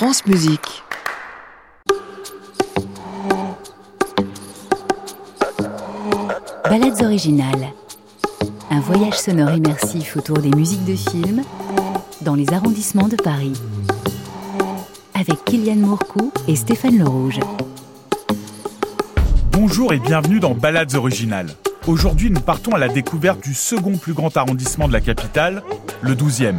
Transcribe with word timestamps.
France 0.00 0.24
Musique. 0.24 0.82
Balades 6.64 7.02
originales. 7.02 7.68
Un 8.70 8.80
voyage 8.80 9.18
sonore 9.18 9.50
immersif 9.50 10.16
autour 10.16 10.38
des 10.38 10.48
musiques 10.52 10.86
de 10.86 10.94
films 10.94 11.42
dans 12.22 12.34
les 12.34 12.50
arrondissements 12.50 13.08
de 13.08 13.16
Paris. 13.16 13.52
Avec 15.12 15.44
Kylian 15.44 15.76
Mourcou 15.76 16.32
et 16.48 16.56
Stéphane 16.56 16.96
Le 16.96 17.06
Rouge. 17.06 17.40
Bonjour 19.52 19.92
et 19.92 19.98
bienvenue 19.98 20.40
dans 20.40 20.54
Balades 20.54 20.94
originales. 20.94 21.50
Aujourd'hui, 21.86 22.30
nous 22.30 22.40
partons 22.40 22.72
à 22.72 22.78
la 22.78 22.88
découverte 22.88 23.42
du 23.42 23.52
second 23.52 23.98
plus 23.98 24.14
grand 24.14 24.34
arrondissement 24.34 24.88
de 24.88 24.94
la 24.94 25.02
capitale, 25.02 25.62
le 26.00 26.14
12e. 26.14 26.56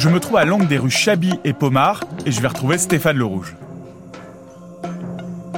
Je 0.00 0.08
me 0.08 0.18
trouve 0.18 0.38
à 0.38 0.46
l'angle 0.46 0.66
des 0.66 0.78
rues 0.78 0.88
Chaby 0.88 1.34
et 1.44 1.52
Pomard 1.52 2.00
et 2.24 2.32
je 2.32 2.40
vais 2.40 2.48
retrouver 2.48 2.78
Stéphane 2.78 3.18
Le 3.18 3.24
Rouge. 3.26 3.54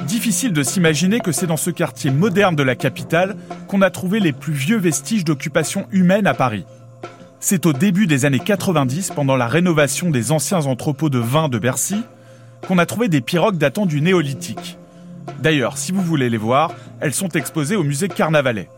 Difficile 0.08 0.52
de 0.52 0.64
s'imaginer 0.64 1.20
que 1.20 1.30
c'est 1.30 1.46
dans 1.46 1.56
ce 1.56 1.70
quartier 1.70 2.10
moderne 2.10 2.56
de 2.56 2.64
la 2.64 2.74
capitale 2.74 3.36
qu'on 3.68 3.82
a 3.82 3.90
trouvé 3.90 4.18
les 4.18 4.32
plus 4.32 4.52
vieux 4.52 4.78
vestiges 4.78 5.22
d'occupation 5.22 5.86
humaine 5.92 6.26
à 6.26 6.34
Paris. 6.34 6.64
C'est 7.38 7.66
au 7.66 7.72
début 7.72 8.08
des 8.08 8.24
années 8.24 8.40
90, 8.40 9.12
pendant 9.14 9.36
la 9.36 9.46
rénovation 9.46 10.10
des 10.10 10.32
anciens 10.32 10.66
entrepôts 10.66 11.08
de 11.08 11.20
vin 11.20 11.48
de 11.48 11.60
Bercy, 11.60 12.02
qu'on 12.66 12.78
a 12.78 12.86
trouvé 12.86 13.06
des 13.06 13.20
pirogues 13.20 13.58
datant 13.58 13.86
du 13.86 14.00
néolithique. 14.00 14.76
D'ailleurs, 15.38 15.78
si 15.78 15.92
vous 15.92 16.02
voulez 16.02 16.28
les 16.28 16.36
voir, 16.36 16.72
elles 16.98 17.14
sont 17.14 17.28
exposées 17.28 17.76
au 17.76 17.84
musée 17.84 18.08
Carnavalet. 18.08 18.68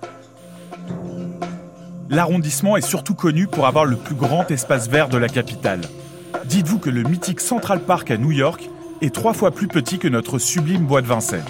L'arrondissement 2.15 2.77
est 2.77 2.87
surtout 2.87 3.15
connu 3.15 3.49
pour 3.49 3.67
avoir 3.67 3.85
le 3.85 3.97
plus 3.97 4.15
grand 4.15 4.49
espace 4.53 4.89
vert 4.89 5.09
de 5.09 5.19
la 5.19 5.29
capitale. 5.29 5.81
Dites-vous 6.45 6.79
que 6.79 6.89
le 6.89 7.03
mythique 7.03 7.41
Central 7.41 7.81
Park 7.81 8.09
à 8.13 8.17
New 8.17 8.31
York 8.31 8.71
est 9.03 9.13
trois 9.13 9.33
fois 9.33 9.51
plus 9.51 9.67
petit 9.67 9.99
que 9.99 10.07
notre 10.07 10.39
sublime 10.39 10.87
bois 10.87 11.03
de 11.03 11.09
Vincennes. 11.09 11.43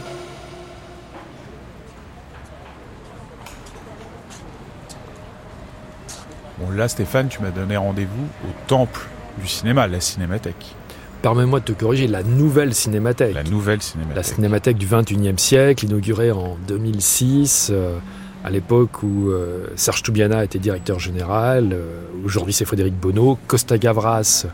Bon 6.58 6.70
là 6.70 6.88
Stéphane, 6.88 7.28
tu 7.28 7.42
m'as 7.42 7.50
donné 7.50 7.76
rendez-vous 7.76 8.24
au 8.48 8.52
temple 8.66 9.06
du 9.38 9.46
cinéma, 9.46 9.86
la 9.86 10.00
cinémathèque. 10.00 10.74
Permets-moi 11.20 11.60
de 11.60 11.66
te 11.66 11.72
corriger, 11.72 12.06
la 12.06 12.22
nouvelle 12.22 12.74
cinémathèque. 12.74 13.34
La 13.34 13.42
nouvelle 13.42 13.82
cinémathèque. 13.82 14.16
La 14.16 14.22
cinémathèque 14.22 14.78
du 14.78 14.86
21e 14.86 15.36
siècle, 15.36 15.84
inaugurée 15.84 16.30
en 16.30 16.56
2006, 16.66 17.68
euh, 17.70 17.98
à 18.44 18.50
l'époque 18.50 19.02
où 19.02 19.30
euh, 19.30 19.66
Serge 19.74 20.02
Toubiana 20.02 20.44
était 20.44 20.58
directeur 20.58 20.98
général. 20.98 21.70
Euh, 21.72 22.00
Aujourd'hui, 22.24 22.52
c'est 22.52 22.64
Frédéric 22.64 22.94
Bonneau. 22.94 23.38
Costa 23.46 23.76
Gavras, 23.78 24.46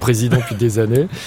président 0.00 0.36
depuis 0.38 0.54
des 0.56 0.78
années. 0.78 1.08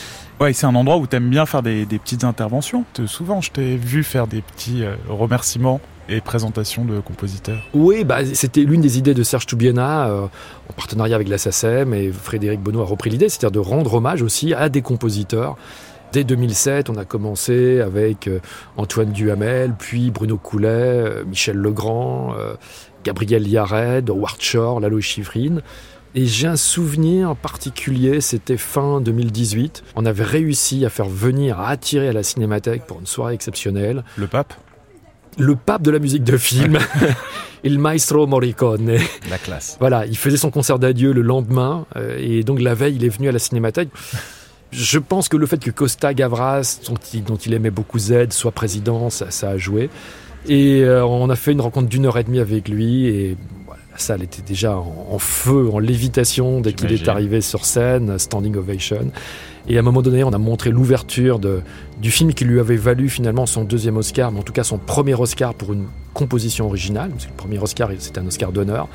Ouais, 0.41 0.51
c'est 0.51 0.65
un 0.65 0.75
endroit 0.75 0.97
où 0.97 1.07
tu 1.07 1.15
aimes 1.15 1.29
bien 1.29 1.45
faire 1.45 1.63
des, 1.63 1.85
des 1.85 1.97
petites 1.97 2.25
interventions. 2.25 2.83
Te- 2.91 3.05
Souvent, 3.05 3.39
je 3.39 3.51
t'ai 3.51 3.77
vu 3.77 4.03
faire 4.03 4.27
des 4.27 4.41
petits 4.41 4.83
euh, 4.83 4.95
remerciements 5.07 5.79
et 6.09 6.19
présentations 6.19 6.83
de 6.83 6.99
compositeurs. 6.99 7.59
Oui, 7.73 8.03
bah, 8.03 8.17
c'était 8.33 8.59
l'une 8.65 8.81
des 8.81 8.97
idées 8.97 9.13
de 9.13 9.23
Serge 9.23 9.45
Toubiana, 9.45 10.07
euh, 10.09 10.25
en 10.69 10.73
partenariat 10.73 11.15
avec 11.15 11.29
la 11.29 11.37
SACEM, 11.37 11.93
et 11.93 12.11
Frédéric 12.11 12.59
Bonneau 12.59 12.81
a 12.81 12.85
repris 12.85 13.09
l'idée, 13.11 13.29
c'est-à-dire 13.29 13.51
de 13.51 13.59
rendre 13.65 13.93
hommage 13.93 14.21
aussi 14.23 14.53
à 14.53 14.67
des 14.67 14.81
compositeurs. 14.81 15.55
Dès 16.15 16.23
2007, 16.23 16.89
on 16.89 16.95
a 16.95 17.03
commencé 17.03 17.81
avec 17.81 18.29
euh, 18.29 18.39
Antoine 18.77 19.11
Duhamel, 19.11 19.73
puis 19.77 20.11
Bruno 20.11 20.37
Coulet, 20.37 20.69
euh, 20.69 21.25
Michel 21.25 21.57
Legrand, 21.57 22.33
euh, 22.39 22.53
Gabriel 23.03 23.45
Yared, 23.45 24.09
Howard 24.09 24.41
Shore, 24.41 24.79
Lalo 24.79 25.01
Schifrin. 25.01 25.57
Et 26.15 26.25
j'ai 26.25 26.47
un 26.47 26.55
souvenir 26.55 27.35
particulier, 27.35 28.21
c'était 28.21 28.55
fin 28.55 29.01
2018. 29.01 29.83
On 29.97 30.05
avait 30.05 30.23
réussi 30.23 30.85
à 30.85 30.89
faire 30.89 31.09
venir, 31.09 31.59
à 31.59 31.67
attirer 31.67 32.07
à 32.07 32.13
la 32.13 32.23
Cinémathèque 32.23 32.87
pour 32.87 33.01
une 33.01 33.07
soirée 33.07 33.33
exceptionnelle, 33.33 34.05
Le 34.15 34.27
pape? 34.27 34.53
Le 35.37 35.57
pape 35.57 35.81
de 35.81 35.91
la 35.91 35.99
musique 35.99 36.23
de 36.23 36.37
film, 36.37 36.77
il 37.65 37.77
maestro 37.77 38.25
Morricone. 38.25 38.99
La 39.29 39.37
classe. 39.37 39.75
Voilà, 39.81 40.05
il 40.05 40.15
faisait 40.15 40.37
son 40.37 40.49
concert 40.49 40.79
d'adieu 40.79 41.11
le 41.11 41.23
lendemain, 41.23 41.85
et 42.17 42.43
donc 42.43 42.61
la 42.61 42.73
veille, 42.73 42.95
il 42.95 43.03
est 43.03 43.09
venu 43.09 43.27
à 43.27 43.33
la 43.33 43.39
Cinémathèque. 43.39 43.89
Je 44.71 44.99
pense 44.99 45.29
que 45.29 45.37
le 45.37 45.45
fait 45.45 45.63
que 45.63 45.71
Costa 45.71 46.13
Gavras, 46.13 46.79
dont 47.25 47.35
il, 47.35 47.53
aimait 47.53 47.71
beaucoup 47.71 47.99
Z, 47.99 48.31
soit 48.31 48.51
président, 48.51 49.09
ça, 49.09 49.31
ça 49.31 49.49
a 49.49 49.57
joué. 49.57 49.89
Et 50.47 50.83
euh, 50.83 51.05
on 51.05 51.29
a 51.29 51.35
fait 51.35 51.53
une 51.53 51.61
rencontre 51.61 51.87
d'une 51.87 52.05
heure 52.05 52.17
et 52.17 52.23
demie 52.23 52.39
avec 52.39 52.67
lui, 52.67 53.07
et 53.07 53.37
voilà, 53.65 53.81
la 53.91 53.97
salle 53.97 54.21
était 54.21 54.41
déjà 54.41 54.77
en, 54.77 55.07
en 55.11 55.17
feu, 55.17 55.69
en 55.71 55.79
lévitation 55.79 56.61
dès 56.61 56.73
qu'il 56.73 56.91
est 56.91 57.07
arrivé 57.07 57.41
sur 57.41 57.65
scène, 57.65 58.19
standing 58.19 58.55
ovation. 58.55 59.11
Et 59.67 59.77
à 59.77 59.79
un 59.79 59.83
moment 59.83 60.01
donné, 60.01 60.23
on 60.23 60.31
a 60.31 60.37
montré 60.37 60.69
l'ouverture 60.69 61.39
du 61.39 62.11
film 62.11 62.33
qui 62.33 62.45
lui 62.45 62.59
avait 62.59 62.75
valu 62.75 63.09
finalement 63.09 63.45
son 63.45 63.63
deuxième 63.63 63.97
Oscar, 63.97 64.31
mais 64.31 64.39
en 64.39 64.43
tout 64.43 64.53
cas 64.53 64.63
son 64.63 64.77
premier 64.77 65.15
Oscar 65.15 65.55
pour 65.55 65.73
une 65.73 65.87
composition 66.13 66.67
originale. 66.67 67.09
Parce 67.09 67.25
que 67.25 67.31
le 67.31 67.35
premier 67.35 67.57
Oscar, 67.57 67.89
c'était 67.97 68.19
un 68.19 68.27
Oscar 68.27 68.51
d'honneur. 68.51 68.87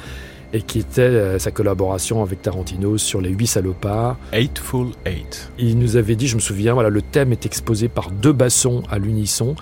Et 0.53 0.63
qui 0.63 0.81
était 0.81 1.03
euh, 1.03 1.39
sa 1.39 1.51
collaboration 1.51 2.23
avec 2.23 2.43
Tarantino 2.43 2.99
sur 2.99 3.21
Les 3.21 3.31
Huit 3.31 3.47
Salopards. 3.47 4.17
Eightful 4.33 4.89
Eight. 5.07 5.51
Il 5.59 5.79
nous 5.79 5.97
avait 5.97 6.17
dit, 6.17 6.27
je 6.27 6.35
me 6.35 6.41
souviens, 6.41 6.75
voilà, 6.75 6.89
le 6.89 7.03
thème 7.03 7.33
est 7.33 7.47
exposé 7.47 7.89
par 7.89 8.11
deux 8.11 8.33
bassons 8.33 8.83
à 8.91 8.99
l'unisson. 8.99 9.55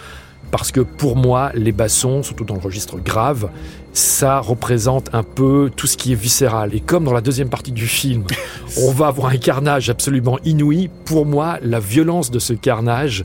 Parce 0.51 0.73
que 0.73 0.81
pour 0.81 1.17
moi, 1.17 1.51
les 1.55 1.73
bassons, 1.73 2.23
surtout 2.23 2.45
dans 2.45 2.55
le 2.55 2.61
registre 2.61 2.99
grave, 2.99 3.51
ça 3.93 4.41
représente 4.41 5.15
un 5.15 5.23
peu 5.23 5.71
tout 5.75 5.87
ce 5.87 5.97
qui 5.97 6.13
est 6.13 6.21
viscéral. 6.21 6.75
Et 6.75 6.81
comme 6.81 7.05
dans 7.05 7.13
la 7.13 7.21
deuxième 7.21 7.51
partie 7.51 7.73
du 7.73 7.87
film, 7.87 8.25
on 8.79 8.91
va 8.93 9.09
avoir 9.09 9.29
un 9.29 9.37
carnage 9.37 9.91
absolument 9.91 10.39
inouï, 10.45 10.89
pour 11.05 11.27
moi, 11.27 11.59
la 11.63 11.81
violence 11.81 12.31
de 12.31 12.39
ce 12.39 12.55
carnage, 12.55 13.25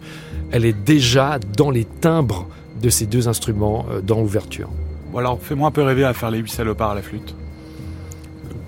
elle 0.51 0.65
est 0.65 0.73
déjà 0.73 1.39
dans 1.55 1.71
les 1.71 1.85
timbres 1.85 2.47
de 2.81 2.89
ces 2.89 3.05
deux 3.05 3.27
instruments 3.27 3.85
euh, 3.89 4.01
dans 4.01 4.19
l'ouverture. 4.19 4.69
Bon 5.11 5.19
alors, 5.19 5.39
fais-moi 5.41 5.69
un 5.69 5.71
peu 5.71 5.83
rêver 5.83 6.03
à 6.03 6.13
faire 6.13 6.31
les 6.31 6.39
huit 6.39 6.51
salopards 6.51 6.91
à 6.91 6.95
la 6.95 7.01
flûte. 7.01 7.35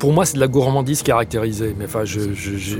Pour 0.06 0.14
moi, 0.14 0.24
c'est 0.24 0.36
de 0.36 0.40
la 0.40 0.48
gourmandise 0.48 1.02
caractérisée. 1.02 1.76
Mais 1.80 1.86
enfin, 1.86 2.06
je, 2.06 2.20
je, 2.36 2.58
je, 2.58 2.78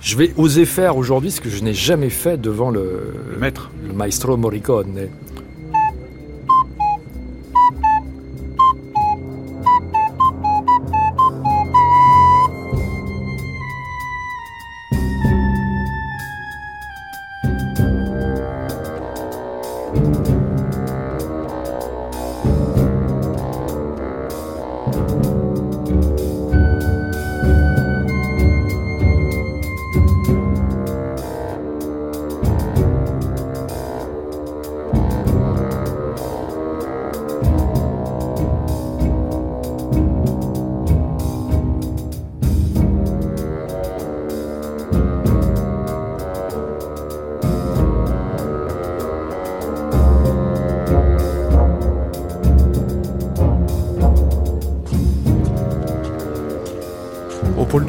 je 0.00 0.16
vais 0.16 0.32
oser 0.36 0.64
faire 0.64 0.96
aujourd'hui 0.96 1.32
ce 1.32 1.40
que 1.40 1.50
je 1.50 1.64
n'ai 1.64 1.74
jamais 1.74 2.08
fait 2.08 2.40
devant 2.40 2.70
le, 2.70 3.14
Le 3.32 3.36
maître. 3.36 3.72
le 3.84 3.92
maestro 3.92 4.36
Morricone. 4.36 5.08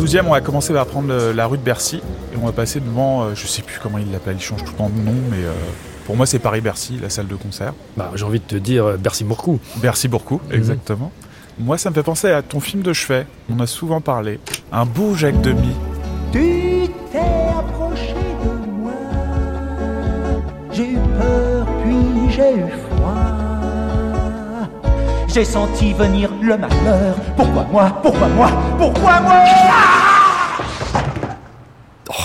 12e, 0.09 0.25
on 0.25 0.31
va 0.31 0.41
commencer 0.41 0.73
par 0.73 0.87
prendre 0.87 1.13
la 1.13 1.45
rue 1.45 1.59
de 1.59 1.63
Bercy 1.63 1.97
et 2.33 2.37
on 2.41 2.45
va 2.47 2.51
passer 2.51 2.79
devant, 2.79 3.21
euh, 3.21 3.35
je 3.35 3.45
sais 3.45 3.61
plus 3.61 3.77
comment 3.81 3.99
il 3.99 4.11
l'appelle, 4.11 4.37
il 4.37 4.41
change 4.41 4.63
tout 4.63 4.71
le 4.71 4.77
temps 4.77 4.89
de 4.89 4.99
nom, 4.99 5.13
mais 5.29 5.37
euh, 5.37 5.53
pour 6.07 6.17
moi 6.17 6.25
c'est 6.25 6.39
Paris-Bercy, 6.39 6.97
la 6.99 7.11
salle 7.11 7.27
de 7.27 7.35
concert. 7.35 7.73
Bah, 7.95 8.09
J'ai 8.15 8.25
envie 8.25 8.39
de 8.39 8.45
te 8.45 8.55
dire, 8.55 8.85
euh, 8.85 8.97
merci 9.03 9.23
beaucoup. 9.23 9.59
Bercy 9.75 10.07
beaucoup, 10.07 10.41
exactement. 10.51 11.11
Moi, 11.59 11.77
ça 11.77 11.91
me 11.91 11.95
fait 11.95 12.01
penser 12.03 12.31
à 12.31 12.41
ton 12.41 12.59
film 12.59 12.81
de 12.81 12.91
chevet. 12.93 13.27
On 13.53 13.59
a 13.59 13.67
souvent 13.67 14.01
parlé. 14.01 14.39
Un 14.71 14.85
beau 14.85 15.13
Jacques 15.13 15.41
Demy. 15.41 15.75
Tu 16.31 16.87
t'es 17.11 17.19
approché 17.55 18.13
de 18.13 18.71
moi, 18.71 18.91
j'ai 20.71 20.93
eu 20.93 20.97
peur 21.19 21.67
puis 21.83 22.31
j'ai 22.31 22.55
eu 22.55 22.65
froid. 22.89 23.15
J'ai 25.27 25.45
senti 25.45 25.93
venir 25.93 26.31
le 26.41 26.57
malheur. 26.57 27.15
Pourquoi 27.37 27.65
moi? 27.71 27.99
Pourquoi 28.01 28.27
moi? 28.29 28.49
Pourquoi 28.79 29.19
moi? 29.19 29.88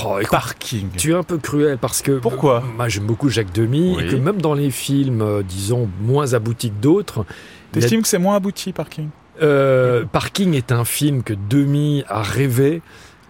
Oh, 0.06 0.16
écoute, 0.18 0.30
Parking. 0.30 0.88
tu 0.96 1.12
es 1.12 1.14
un 1.14 1.22
peu 1.22 1.38
cruel 1.38 1.78
parce 1.78 2.02
que. 2.02 2.12
Pourquoi 2.18 2.62
Moi, 2.76 2.88
j'aime 2.88 3.04
beaucoup 3.04 3.28
Jacques 3.28 3.52
Demy 3.52 3.94
Oui. 3.96 4.04
et 4.04 4.08
que 4.08 4.16
même 4.16 4.40
dans 4.40 4.54
les 4.54 4.70
films, 4.70 5.22
euh, 5.22 5.42
disons, 5.42 5.88
moins 6.00 6.32
aboutis 6.34 6.70
que 6.70 6.80
d'autres. 6.80 7.24
il 7.72 7.78
a- 7.78 7.80
T'estimes 7.80 8.02
que 8.02 8.08
c'est 8.08 8.18
moins 8.18 8.36
abouti, 8.36 8.72
Parking 8.72 9.08
Euh, 9.42 10.04
Parking 10.10 10.54
est 10.54 10.72
un 10.72 10.84
film 10.84 11.22
que 11.22 11.34
Demy 11.34 12.04
a 12.08 12.22
rêvé 12.22 12.82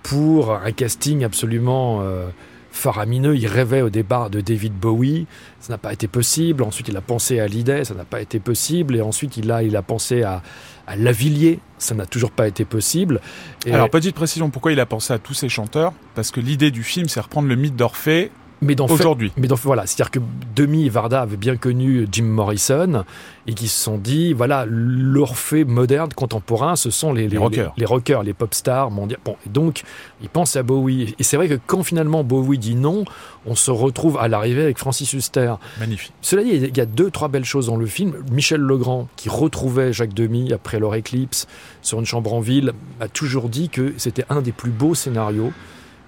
pour 0.02 0.52
un 0.54 0.70
casting 0.72 1.24
absolument 1.24 2.00
euh, 2.02 2.26
faramineux. 2.70 3.36
Il 3.36 3.46
rêvait 3.46 3.80
au 3.82 3.88
départ 3.90 4.28
de 4.30 4.40
David 4.40 4.74
Bowie, 4.74 5.26
ça 5.60 5.72
n'a 5.72 5.78
pas 5.78 5.92
été 5.92 6.08
possible. 6.08 6.62
Ensuite, 6.62 6.88
il 6.88 6.96
a 6.96 7.00
pensé 7.00 7.40
à 7.40 7.46
l'idée, 7.46 7.84
ça 7.84 7.94
n'a 7.94 8.04
pas 8.04 8.20
été 8.20 8.38
possible. 8.40 8.96
Et 8.96 9.00
ensuite, 9.00 9.36
il 9.38 9.50
a, 9.50 9.62
il 9.62 9.76
a 9.76 9.82
pensé 9.82 10.22
à, 10.22 10.42
à 10.86 10.96
Lavillier, 10.96 11.60
ça 11.78 11.94
n'a 11.94 12.06
toujours 12.06 12.30
pas 12.30 12.48
été 12.48 12.64
possible. 12.64 13.20
Alors, 13.66 13.90
petite 13.90 14.14
précision, 14.14 14.50
pourquoi 14.50 14.72
il 14.72 14.80
a 14.80 14.86
pensé 14.86 15.12
à 15.12 15.18
tous 15.18 15.34
ces 15.34 15.48
chanteurs? 15.48 15.92
Parce 16.14 16.30
que 16.30 16.40
l'idée 16.40 16.70
du 16.70 16.82
film, 16.82 17.08
c'est 17.08 17.20
reprendre 17.20 17.48
le 17.48 17.56
mythe 17.56 17.76
d'Orphée 17.76 18.30
mais 18.64 18.80
aujourd'hui. 18.80 19.32
Mais 19.36 19.46
donc 19.46 19.58
voilà, 19.60 19.86
c'est-à-dire 19.86 20.10
que 20.10 20.18
Demi 20.56 20.86
et 20.86 20.88
Varda 20.88 21.22
avaient 21.22 21.36
bien 21.36 21.56
connu 21.56 22.06
Jim 22.10 22.24
Morrison 22.24 23.04
et 23.46 23.54
qui 23.54 23.68
se 23.68 23.82
sont 23.82 23.98
dit 23.98 24.32
voilà 24.32 24.64
l'Orphée 24.68 25.64
moderne 25.64 26.12
contemporain, 26.14 26.76
ce 26.76 26.90
sont 26.90 27.12
les, 27.12 27.28
les, 27.28 27.38
rockers, 27.38 27.74
les, 27.76 27.84
rockers, 27.84 28.22
les 28.22 28.32
pop 28.32 28.54
stars 28.54 28.90
mondiaux. 28.90 29.18
Bon, 29.24 29.36
et 29.46 29.50
donc 29.50 29.82
ils 30.22 30.28
pensent 30.28 30.56
à 30.56 30.62
Bowie. 30.62 31.14
Et 31.18 31.22
c'est 31.22 31.36
vrai 31.36 31.48
que 31.48 31.58
quand 31.66 31.82
finalement 31.82 32.24
Bowie 32.24 32.58
dit 32.58 32.74
non, 32.74 33.04
on 33.46 33.54
se 33.54 33.70
retrouve 33.70 34.18
à 34.18 34.28
l'arrivée 34.28 34.62
avec 34.62 34.78
Francis 34.78 35.12
Huster. 35.12 35.54
Magnifique. 35.78 36.12
Cela 36.20 36.42
dit, 36.42 36.50
il 36.50 36.76
y 36.76 36.80
a 36.80 36.86
deux 36.86 37.10
trois 37.10 37.28
belles 37.28 37.44
choses 37.44 37.66
dans 37.66 37.76
le 37.76 37.86
film. 37.86 38.14
Michel 38.30 38.60
Legrand 38.60 39.08
qui 39.16 39.28
retrouvait 39.28 39.92
Jacques 39.92 40.14
Demy 40.14 40.52
après 40.52 40.78
leur 40.78 40.94
éclipse 40.94 41.46
sur 41.82 41.98
une 41.98 42.06
chambre 42.06 42.32
en 42.32 42.40
ville 42.40 42.72
a 43.00 43.08
toujours 43.08 43.48
dit 43.48 43.68
que 43.68 43.94
c'était 43.98 44.24
un 44.30 44.40
des 44.40 44.52
plus 44.52 44.70
beaux 44.70 44.94
scénarios 44.94 45.52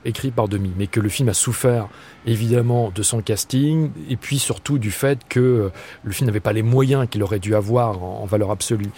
écrit 0.05 0.31
par 0.31 0.49
Demi, 0.49 0.73
mais 0.77 0.87
que 0.87 1.01
le 1.01 1.09
film 1.09 1.29
a 1.29 1.35
souffert 1.35 1.89
évidemment 2.27 2.91
de 2.95 3.03
son 3.03 3.21
casting 3.23 3.91
et 4.09 4.17
puis 4.17 4.39
surtout 4.39 4.79
du 4.79 4.91
fait 4.91 5.21
que 5.29 5.71
le 6.05 6.13
film 6.13 6.27
n'avait 6.27 6.41
pas 6.41 6.53
les 6.53 6.63
moyens 6.63 7.09
qu'il 7.11 7.23
aurait 7.23 7.39
dû 7.39 7.55
avoir 7.55 8.03
en, 8.03 8.25
valeur 8.27 8.51
absolue. 8.51 8.91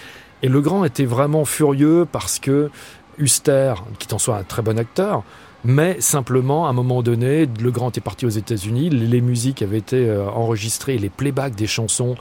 Et 0.43 0.49
Legrand 0.49 0.85
était 0.85 1.05
vraiment 1.05 1.45
furieux 1.45 2.07
parce 2.11 2.39
que 2.39 2.71
Huster, 3.19 3.75
qui 3.99 4.13
en 4.15 4.19
soit 4.19 4.37
un 4.37 4.45
très 4.45 4.63
bon 4.63 4.79
acteur, 4.79 5.25
mais 5.65 6.01
simplement, 6.01 6.67
à 6.67 6.71
un 6.71 6.73
moment 6.73 7.03
donné, 7.03 7.47
Legrand 7.61 7.91
est 7.91 8.01
parti 8.01 8.27
aux 8.27 8.31
États-Unis, 8.31 8.91
les 8.91 9.21
musiques 9.21 9.61
avaient 9.61 9.79
été 9.79 10.09
euh, 10.09 10.29
enregistrées, 10.29 10.99
les 10.99 11.09
playbacks 11.09 11.57
des 11.57 11.67
chansons, 11.67 12.15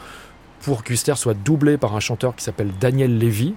pour 0.62 0.84
qu'Huster 0.84 1.16
soit 1.16 1.36
doublé 1.36 1.78
par 1.78 1.96
un 1.96 2.00
chanteur 2.00 2.36
qui 2.36 2.44
s'appelle 2.44 2.72
Daniel 2.80 3.20
Levy, 3.20 3.54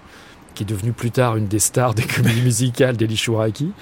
qui 0.54 0.64
est 0.64 0.66
devenu 0.66 0.92
plus 0.92 1.10
tard 1.10 1.36
une 1.36 1.46
des 1.46 1.58
stars 1.58 1.94
des 1.94 2.02
comédies 2.02 2.42
musicales 2.42 2.96
d'Eli 2.96 3.16
Chouraki. 3.16 3.72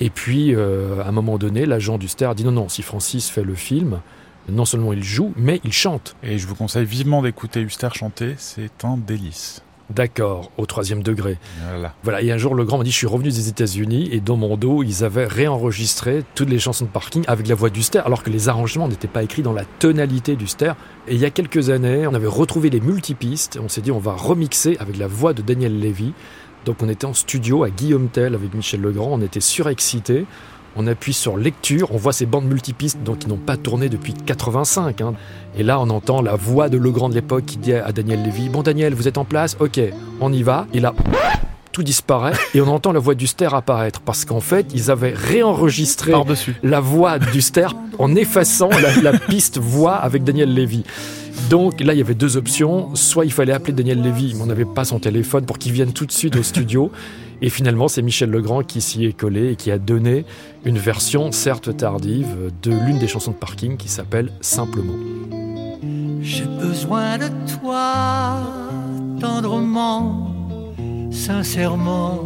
Et 0.00 0.10
puis, 0.10 0.54
euh, 0.54 1.02
à 1.02 1.08
un 1.08 1.12
moment 1.12 1.38
donné, 1.38 1.66
l'agent 1.66 1.98
du 1.98 2.08
Ster 2.08 2.34
dit 2.34 2.44
non, 2.44 2.52
non, 2.52 2.68
si 2.68 2.82
Francis 2.82 3.28
fait 3.30 3.42
le 3.42 3.54
film, 3.54 4.00
non 4.48 4.64
seulement 4.64 4.92
il 4.92 5.02
joue, 5.02 5.32
mais 5.36 5.60
il 5.64 5.72
chante. 5.72 6.16
Et 6.22 6.38
je 6.38 6.46
vous 6.46 6.54
conseille 6.54 6.84
vivement 6.84 7.22
d'écouter 7.22 7.60
Huster 7.60 7.88
chanter, 7.92 8.34
c'est 8.38 8.84
un 8.84 8.96
délice. 8.96 9.62
D'accord, 9.90 10.50
au 10.58 10.66
troisième 10.66 11.02
degré. 11.02 11.38
Voilà. 11.70 11.94
voilà. 12.02 12.20
Et 12.20 12.30
un 12.30 12.36
jour, 12.36 12.54
le 12.54 12.64
grand 12.64 12.76
m'a 12.76 12.84
dit 12.84 12.90
Je 12.90 12.96
suis 12.96 13.06
revenu 13.06 13.30
des 13.30 13.48
États-Unis 13.48 14.10
et 14.12 14.20
dans 14.20 14.36
mon 14.36 14.58
dos, 14.58 14.82
ils 14.82 15.02
avaient 15.02 15.24
réenregistré 15.24 16.24
toutes 16.34 16.50
les 16.50 16.58
chansons 16.58 16.84
de 16.84 16.90
parking 16.90 17.24
avec 17.26 17.48
la 17.48 17.54
voix 17.54 17.70
du 17.70 17.82
Ster, 17.82 18.00
alors 18.04 18.22
que 18.22 18.28
les 18.28 18.50
arrangements 18.50 18.86
n'étaient 18.86 19.08
pas 19.08 19.22
écrits 19.22 19.40
dans 19.40 19.54
la 19.54 19.64
tonalité 19.78 20.36
du 20.36 20.46
Ster. 20.46 20.74
Et 21.06 21.14
il 21.14 21.20
y 21.20 21.24
a 21.24 21.30
quelques 21.30 21.70
années, 21.70 22.06
on 22.06 22.12
avait 22.12 22.26
retrouvé 22.26 22.68
les 22.68 22.80
multipistes. 22.80 23.58
On 23.62 23.68
s'est 23.68 23.80
dit 23.80 23.90
On 23.90 23.98
va 23.98 24.12
remixer 24.12 24.76
avec 24.78 24.98
la 24.98 25.06
voix 25.06 25.32
de 25.32 25.40
Daniel 25.40 25.80
Levy 25.80 26.12
donc 26.68 26.82
on 26.82 26.88
était 26.90 27.06
en 27.06 27.14
studio 27.14 27.64
à 27.64 27.70
Guillaume 27.70 28.08
Tell 28.08 28.34
avec 28.34 28.52
Michel 28.52 28.82
Legrand, 28.82 29.08
on 29.12 29.22
était 29.22 29.40
surexcités. 29.40 30.26
On 30.76 30.86
appuie 30.86 31.14
sur 31.14 31.38
lecture, 31.38 31.88
on 31.94 31.96
voit 31.96 32.12
ces 32.12 32.26
bandes 32.26 32.44
multipistes 32.44 33.02
donc, 33.02 33.20
qui 33.20 33.28
n'ont 33.28 33.38
pas 33.38 33.56
tourné 33.56 33.88
depuis 33.88 34.12
85. 34.12 35.00
Hein. 35.00 35.14
Et 35.56 35.62
là, 35.62 35.80
on 35.80 35.88
entend 35.88 36.20
la 36.20 36.34
voix 36.36 36.68
de 36.68 36.76
Legrand 36.76 37.08
de 37.08 37.14
l'époque 37.14 37.46
qui 37.46 37.56
dit 37.56 37.72
à 37.72 37.90
Daniel 37.90 38.22
Lévy 38.22 38.50
Bon, 38.50 38.62
Daniel, 38.62 38.92
vous 38.92 39.08
êtes 39.08 39.16
en 39.16 39.24
place 39.24 39.56
Ok, 39.60 39.80
on 40.20 40.30
y 40.30 40.42
va. 40.42 40.66
Et 40.74 40.80
là, 40.80 40.92
tout 41.72 41.82
disparaît 41.82 42.34
et 42.54 42.60
on 42.60 42.68
entend 42.68 42.92
la 42.92 43.00
voix 43.00 43.14
du 43.14 43.26
Ster 43.26 43.54
apparaître 43.54 44.00
parce 44.00 44.26
qu'en 44.26 44.40
fait, 44.40 44.66
ils 44.74 44.90
avaient 44.90 45.14
réenregistré 45.14 46.12
la 46.62 46.80
voix 46.80 47.18
du 47.18 47.40
Ster 47.40 47.68
en 47.98 48.14
effaçant 48.14 48.68
la, 48.68 49.10
la 49.10 49.18
piste 49.18 49.56
voix 49.56 49.94
avec 49.94 50.22
Daniel 50.22 50.52
Lévy. 50.52 50.84
Donc 51.50 51.80
là, 51.80 51.94
il 51.94 51.98
y 51.98 52.02
avait 52.02 52.14
deux 52.14 52.36
options. 52.36 52.94
Soit 52.94 53.24
il 53.24 53.32
fallait 53.32 53.52
appeler 53.52 53.72
Daniel 53.72 54.02
Lévy, 54.02 54.34
mais 54.34 54.42
on 54.42 54.46
n'avait 54.46 54.64
pas 54.64 54.84
son 54.84 54.98
téléphone 54.98 55.46
pour 55.46 55.58
qu'il 55.58 55.72
vienne 55.72 55.92
tout 55.92 56.06
de 56.06 56.12
suite 56.12 56.36
au 56.36 56.42
studio. 56.42 56.90
Et 57.40 57.50
finalement, 57.50 57.86
c'est 57.88 58.02
Michel 58.02 58.30
Legrand 58.30 58.62
qui 58.62 58.80
s'y 58.80 59.04
est 59.04 59.12
collé 59.12 59.52
et 59.52 59.56
qui 59.56 59.70
a 59.70 59.78
donné 59.78 60.24
une 60.64 60.76
version, 60.76 61.30
certes 61.30 61.76
tardive, 61.76 62.50
de 62.62 62.72
l'une 62.72 62.98
des 62.98 63.06
chansons 63.06 63.30
de 63.30 63.36
parking 63.36 63.76
qui 63.76 63.88
s'appelle 63.88 64.32
Simplement. 64.40 64.96
J'ai 66.20 66.46
besoin 66.60 67.16
de 67.16 67.28
toi, 67.60 68.42
tendrement, 69.20 70.34
sincèrement, 71.12 72.24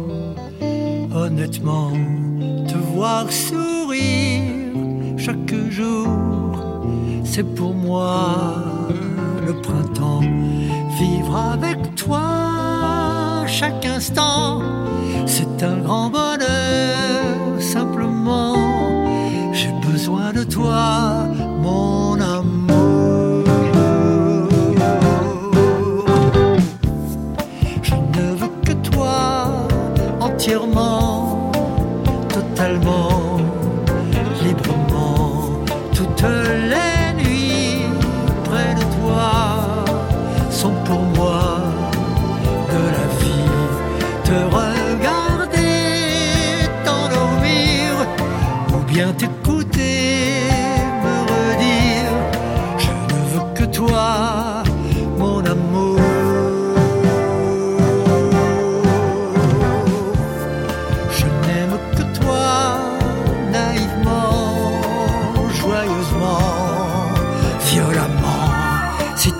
honnêtement, 1.13 1.91
te 2.67 2.77
voir 2.95 3.31
sourire 3.31 4.63
chaque 5.23 5.55
jour, 5.69 6.07
c'est 7.23 7.45
pour 7.55 7.73
moi 7.73 8.55
le 9.45 9.53
printemps, 9.61 10.21
vivre 10.99 11.35
avec 11.35 11.95
toi 11.95 13.43
chaque 13.47 13.85
instant, 13.85 14.61
c'est 15.25 15.63
un 15.63 15.77
grand 15.77 16.09
bonheur, 16.09 16.62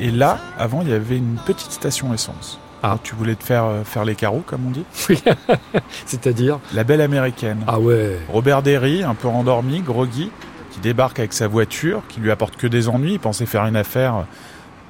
Euh, 0.00 0.04
et 0.04 0.10
là, 0.10 0.38
avant, 0.58 0.82
il 0.82 0.88
y 0.88 0.92
avait 0.92 1.16
une 1.16 1.36
petite 1.46 1.72
station 1.72 2.12
essence. 2.14 2.58
Ah. 2.82 2.96
tu 3.02 3.14
voulais 3.14 3.34
te 3.34 3.44
faire 3.44 3.64
euh, 3.66 3.84
faire 3.84 4.06
les 4.06 4.14
carreaux, 4.14 4.42
comme 4.44 4.66
on 4.66 4.70
dit? 4.70 4.84
Oui. 5.10 5.22
C'est-à-dire? 6.06 6.60
La 6.72 6.82
belle 6.82 7.02
américaine. 7.02 7.62
Ah 7.66 7.78
ouais. 7.78 8.18
Robert 8.32 8.62
Derry, 8.62 9.02
un 9.02 9.14
peu 9.14 9.28
endormi, 9.28 9.80
groggy, 9.80 10.30
qui 10.70 10.80
débarque 10.80 11.18
avec 11.18 11.34
sa 11.34 11.46
voiture, 11.46 12.02
qui 12.08 12.20
lui 12.20 12.30
apporte 12.30 12.56
que 12.56 12.66
des 12.66 12.88
ennuis. 12.88 13.14
Il 13.14 13.20
pensait 13.20 13.44
faire 13.44 13.66
une 13.66 13.76
affaire, 13.76 14.24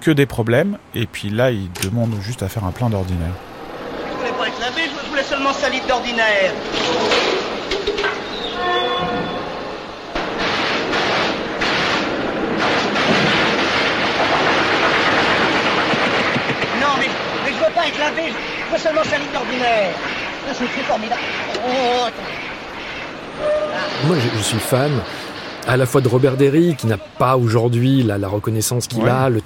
que 0.00 0.10
des 0.10 0.26
problèmes. 0.26 0.78
Et 0.94 1.06
puis 1.06 1.30
là, 1.30 1.50
il 1.50 1.68
demande 1.82 2.14
juste 2.20 2.42
à 2.42 2.48
faire 2.48 2.64
un 2.64 2.72
plein 2.72 2.90
d'ordinaire. 2.90 3.34
Je 4.12 4.16
voulais 4.18 4.32
pas 4.38 4.48
être 4.48 4.60
lavé, 4.60 4.82
je 5.04 5.10
voulais 5.10 5.24
seulement 5.24 5.52
salir 5.52 5.80
d'ordinaire. 5.88 6.52
Être 17.84 17.98
lavé, 17.98 18.32
je 18.66 18.72
veux 18.72 18.78
seulement 18.78 19.04
5 19.04 19.18
litres 19.18 19.32
d'ordinaire. 19.32 19.94
C'est 20.52 20.82
formidable. 20.82 21.20
Oh, 21.56 22.06
Moi, 24.06 24.16
je, 24.18 24.38
je, 24.38 24.42
suis 24.42 24.58
fan 24.58 24.90
à 25.66 25.76
la 25.76 25.86
fois 25.86 26.00
de 26.00 26.08
Robert 26.08 26.36
Derry, 26.36 26.74
qui 26.76 26.86
n'a 26.86 26.96
pas 26.96 27.36
aujourd'hui 27.36 28.02
la, 28.02 28.18
la, 28.18 28.28
reconnaissance 28.28 28.86
qu'il 28.86 29.06
a. 29.08 29.28
Le, 29.28 29.42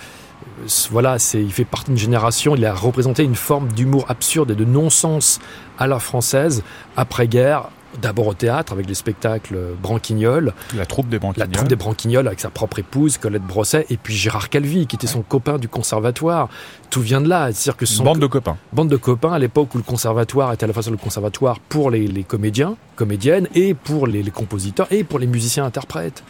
voilà, 0.90 1.18
c'est, 1.18 1.40
il 1.40 1.52
fait 1.52 1.64
partie 1.64 1.90
d'une 1.90 1.98
génération. 1.98 2.56
Il 2.56 2.64
a 2.64 2.74
représenté 2.74 3.24
une 3.24 3.34
forme 3.34 3.68
d'humour 3.72 4.06
absurde 4.08 4.50
et 4.52 4.54
de 4.54 4.64
non-sens 4.64 5.40
à 5.78 5.86
la 5.86 5.98
française 5.98 6.62
après-guerre 6.96 7.64
d'abord 8.00 8.26
au 8.28 8.34
théâtre 8.34 8.72
avec 8.72 8.86
les 8.88 8.94
spectacles 8.94 9.56
Branquignol. 9.82 10.52
La 10.76 10.86
troupe 10.86 11.08
des 11.08 11.18
Branquignoles. 11.18 11.48
La 11.48 11.52
troupe 11.52 11.68
des 11.68 12.16
avec 12.26 12.40
sa 12.40 12.50
propre 12.50 12.78
épouse, 12.78 13.18
Colette 13.18 13.42
Brosset, 13.42 13.86
et 13.90 13.96
puis 13.96 14.14
Gérard 14.14 14.48
Calvi, 14.48 14.86
qui 14.86 14.96
était 14.96 15.06
son 15.06 15.22
copain 15.22 15.58
du 15.58 15.68
conservatoire. 15.68 16.48
Tout 16.90 17.00
vient 17.00 17.20
de 17.20 17.28
là. 17.28 17.52
C'est-à-dire 17.52 17.76
que 17.76 17.86
son 17.86 18.04
Bande 18.04 18.18
de 18.18 18.26
copains. 18.26 18.56
bande 18.72 18.88
de 18.88 18.96
copains 18.96 19.32
à 19.32 19.38
l'époque 19.38 19.74
où 19.74 19.78
le 19.78 19.84
conservatoire 19.84 20.52
était 20.52 20.64
à 20.64 20.66
la 20.66 20.72
fois 20.72 20.82
sur 20.82 20.92
le 20.92 20.96
conservatoire 20.98 21.60
pour 21.60 21.90
les, 21.90 22.06
les 22.06 22.24
comédiens, 22.24 22.76
comédiennes, 22.96 23.48
et 23.54 23.74
pour 23.74 24.06
les, 24.06 24.22
les 24.22 24.30
compositeurs, 24.30 24.86
et 24.90 25.04
pour 25.04 25.18
les 25.18 25.26
musiciens-interprètes. 25.26 26.22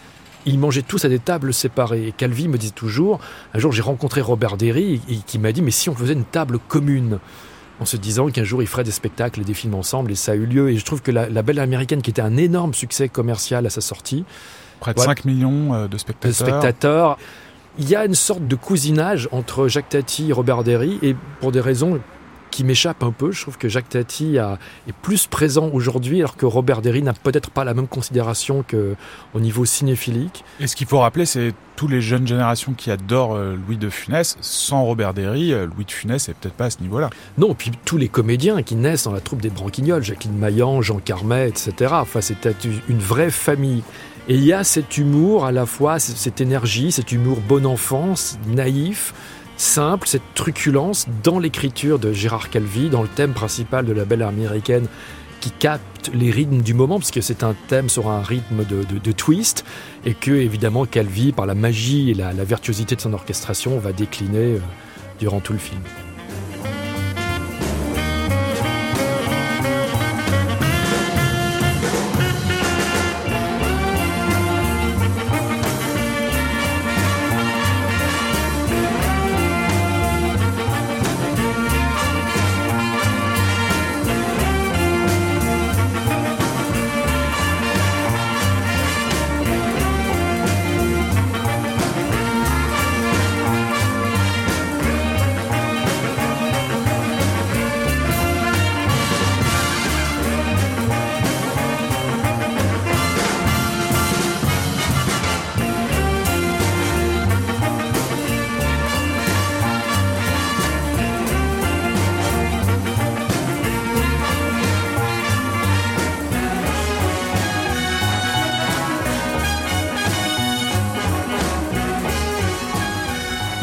Ils 0.47 0.59
mangeaient 0.59 0.83
tous 0.83 1.05
à 1.05 1.09
des 1.09 1.19
tables 1.19 1.55
séparées. 1.55 2.09
Et 2.09 2.13
Calvi 2.13 2.49
me 2.49 2.59
disait 2.59 2.73
toujours, 2.73 3.19
un 3.55 3.59
jour 3.59 3.73
j'ai 3.73 3.83
rencontré 3.83 4.21
Robert 4.21 4.57
Derry, 4.57 5.01
et- 5.09 5.17
qui 5.27 5.39
m'a 5.39 5.53
dit, 5.53 5.63
mais 5.63 5.71
si 5.71 5.89
on 5.89 5.95
faisait 5.95 6.13
une 6.13 6.25
table 6.25 6.59
commune? 6.69 7.19
En 7.81 7.85
se 7.85 7.97
disant 7.97 8.29
qu'un 8.29 8.45
jour 8.45 8.63
ils 8.63 8.69
feraient 8.69 8.85
des 8.85 8.91
spectacles 8.91 9.41
et 9.41 9.45
des 9.45 9.55
films 9.55 9.75
ensemble, 9.75 10.13
et 10.13 10.15
ça 10.15 10.33
a 10.33 10.35
eu 10.35 10.47
lieu. 10.47 10.71
Et 10.71 10.77
je 10.77 10.85
trouve 10.85 11.03
que 11.03 11.11
la, 11.11 11.29
la 11.29 11.43
Belle 11.43 11.59
Américaine, 11.59 12.03
qui 12.03 12.11
était 12.11 12.23
un 12.23 12.37
énorme 12.37 12.75
succès 12.75 13.09
commercial 13.09 13.67
à 13.67 13.71
sa 13.71 13.81
sortie, 13.81 14.25
Près 14.81 14.93
de 14.95 14.99
Ouais. 15.01 15.07
5 15.07 15.25
millions 15.25 15.73
euh, 15.75 15.83
de 15.85 15.93
de 15.93 15.99
spectateurs. 15.99 16.35
spectateurs. 16.35 17.19
Il 17.79 17.89
y 17.89 17.97
a 17.97 18.05
une 18.05 18.15
sorte 18.15 18.47
de 18.47 18.55
cousinage 18.55 19.29
entre 19.33 19.67
Jacques 19.67 19.89
Tati 19.89 20.31
et 20.31 20.33
Robert 20.33 20.63
Derry, 20.63 20.99
et 21.03 21.17
pour 21.41 21.51
des 21.53 21.61
raisons 21.61 21.99
qui 22.55 22.63
m'échappent 22.65 23.03
un 23.03 23.11
peu, 23.11 23.33
je 23.33 23.43
trouve 23.43 23.59
que 23.59 23.69
Jacques 23.69 23.89
Tati 23.89 24.39
a- 24.39 24.59
est 24.89 24.93
plus 24.95 25.27
présent 25.27 25.69
aujourd'hui, 25.73 26.21
alors 26.21 26.37
que 26.37 26.47
Robert 26.47 26.83
Derry 26.83 27.03
n'a 27.03 27.13
peut-être 27.13 27.51
pas 27.51 27.65
la 27.65 27.75
même 27.75 27.89
considération 27.89 28.65
que 28.67 28.95
au 29.35 29.41
niveau 29.41 29.65
cinéphilique. 29.65 30.45
Et 30.61 30.69
ce 30.69 30.77
qu'il 30.77 30.87
faut 30.87 31.01
rappeler, 31.01 31.27
c'est 31.27 31.53
tous 31.75 31.89
les 31.89 32.01
jeunes 32.01 32.27
générations 32.29 32.73
qui 32.73 32.93
adorent 32.93 33.35
euh, 33.35 33.57
Louis 33.67 33.77
de 33.77 33.91
Funès. 33.91 34.37
Sans 34.41 34.85
Robert 34.85 35.13
Derry, 35.15 35.53
euh, 35.53 35.67
Louis 35.67 35.85
de 35.85 35.91
Funès 35.91 36.29
est 36.29 36.35
peut-être 36.35 36.55
pas 36.55 36.67
à 36.67 36.71
ce 36.71 36.81
niveau-là. 36.81 37.11
Non, 37.39 37.55
puis 37.55 37.73
tous 37.85 37.97
les 37.97 38.07
comédiens 38.09 38.63
qui 38.63 38.77
naissent 38.77 39.05
dans 39.05 39.13
la 39.13 39.21
troupe 39.21 39.43
des 39.43 39.51
Branquignoles, 39.51 40.05
Jacqueline 40.05 40.39
Maillan, 40.39 40.81
Jean 40.81 41.01
Carmet, 41.01 41.49
etc. 41.49 41.73
Enfin, 41.95 42.21
c'était 42.21 42.55
une 42.89 43.01
vraie 43.01 43.31
famille. 43.31 43.83
Et 44.29 44.37
il 44.37 44.45
y 44.45 44.53
a 44.55 44.65
cet 44.65 44.97
humour 44.97 45.45
à 45.45 45.53
la 45.53 45.67
fois, 45.67 45.99
cette 45.99 46.41
énergie, 46.41 46.93
cet 46.93 47.13
humour 47.13 47.41
bon 47.47 47.67
enfance, 47.67 48.39
naïf, 48.47 49.13
simple, 49.57 50.09
cette 50.09 50.35
truculence 50.35 51.07
dans 51.23 51.39
l'écriture 51.39 51.99
de 51.99 52.13
Gérard 52.13 52.51
Calvi, 52.51 52.91
dans 52.91 53.03
le 53.03 53.09
thème 53.09 53.33
principal 53.33 53.85
de 53.85 53.93
la 53.93 54.05
belle 54.05 54.23
américaine 54.23 54.87
qui 55.41 55.51
capte 55.51 56.11
les 56.15 56.31
rythmes 56.31 56.63
du 56.63 56.73
moment, 56.73 56.99
parce 56.99 57.11
que 57.11 57.21
c'est 57.21 57.43
un 57.43 57.55
thème 57.69 57.89
sur 57.89 58.09
un 58.09 58.23
rythme 58.23 58.65
de 58.65 59.13
twist, 59.13 59.65
et 60.07 60.15
que 60.15 60.31
évidemment 60.31 60.87
Calvi, 60.87 61.33
par 61.33 61.47
la 61.47 61.55
magie 61.55 62.11
et 62.11 62.15
la, 62.15 62.33
la 62.33 62.45
virtuosité 62.45 62.97
de 62.97 63.01
son 63.01 63.13
orchestration, 63.13 63.79
va 63.79 63.93
décliner 63.93 64.55
euh, 64.55 64.59
durant 65.19 65.41
tout 65.41 65.53
le 65.53 65.59
film. 65.59 65.83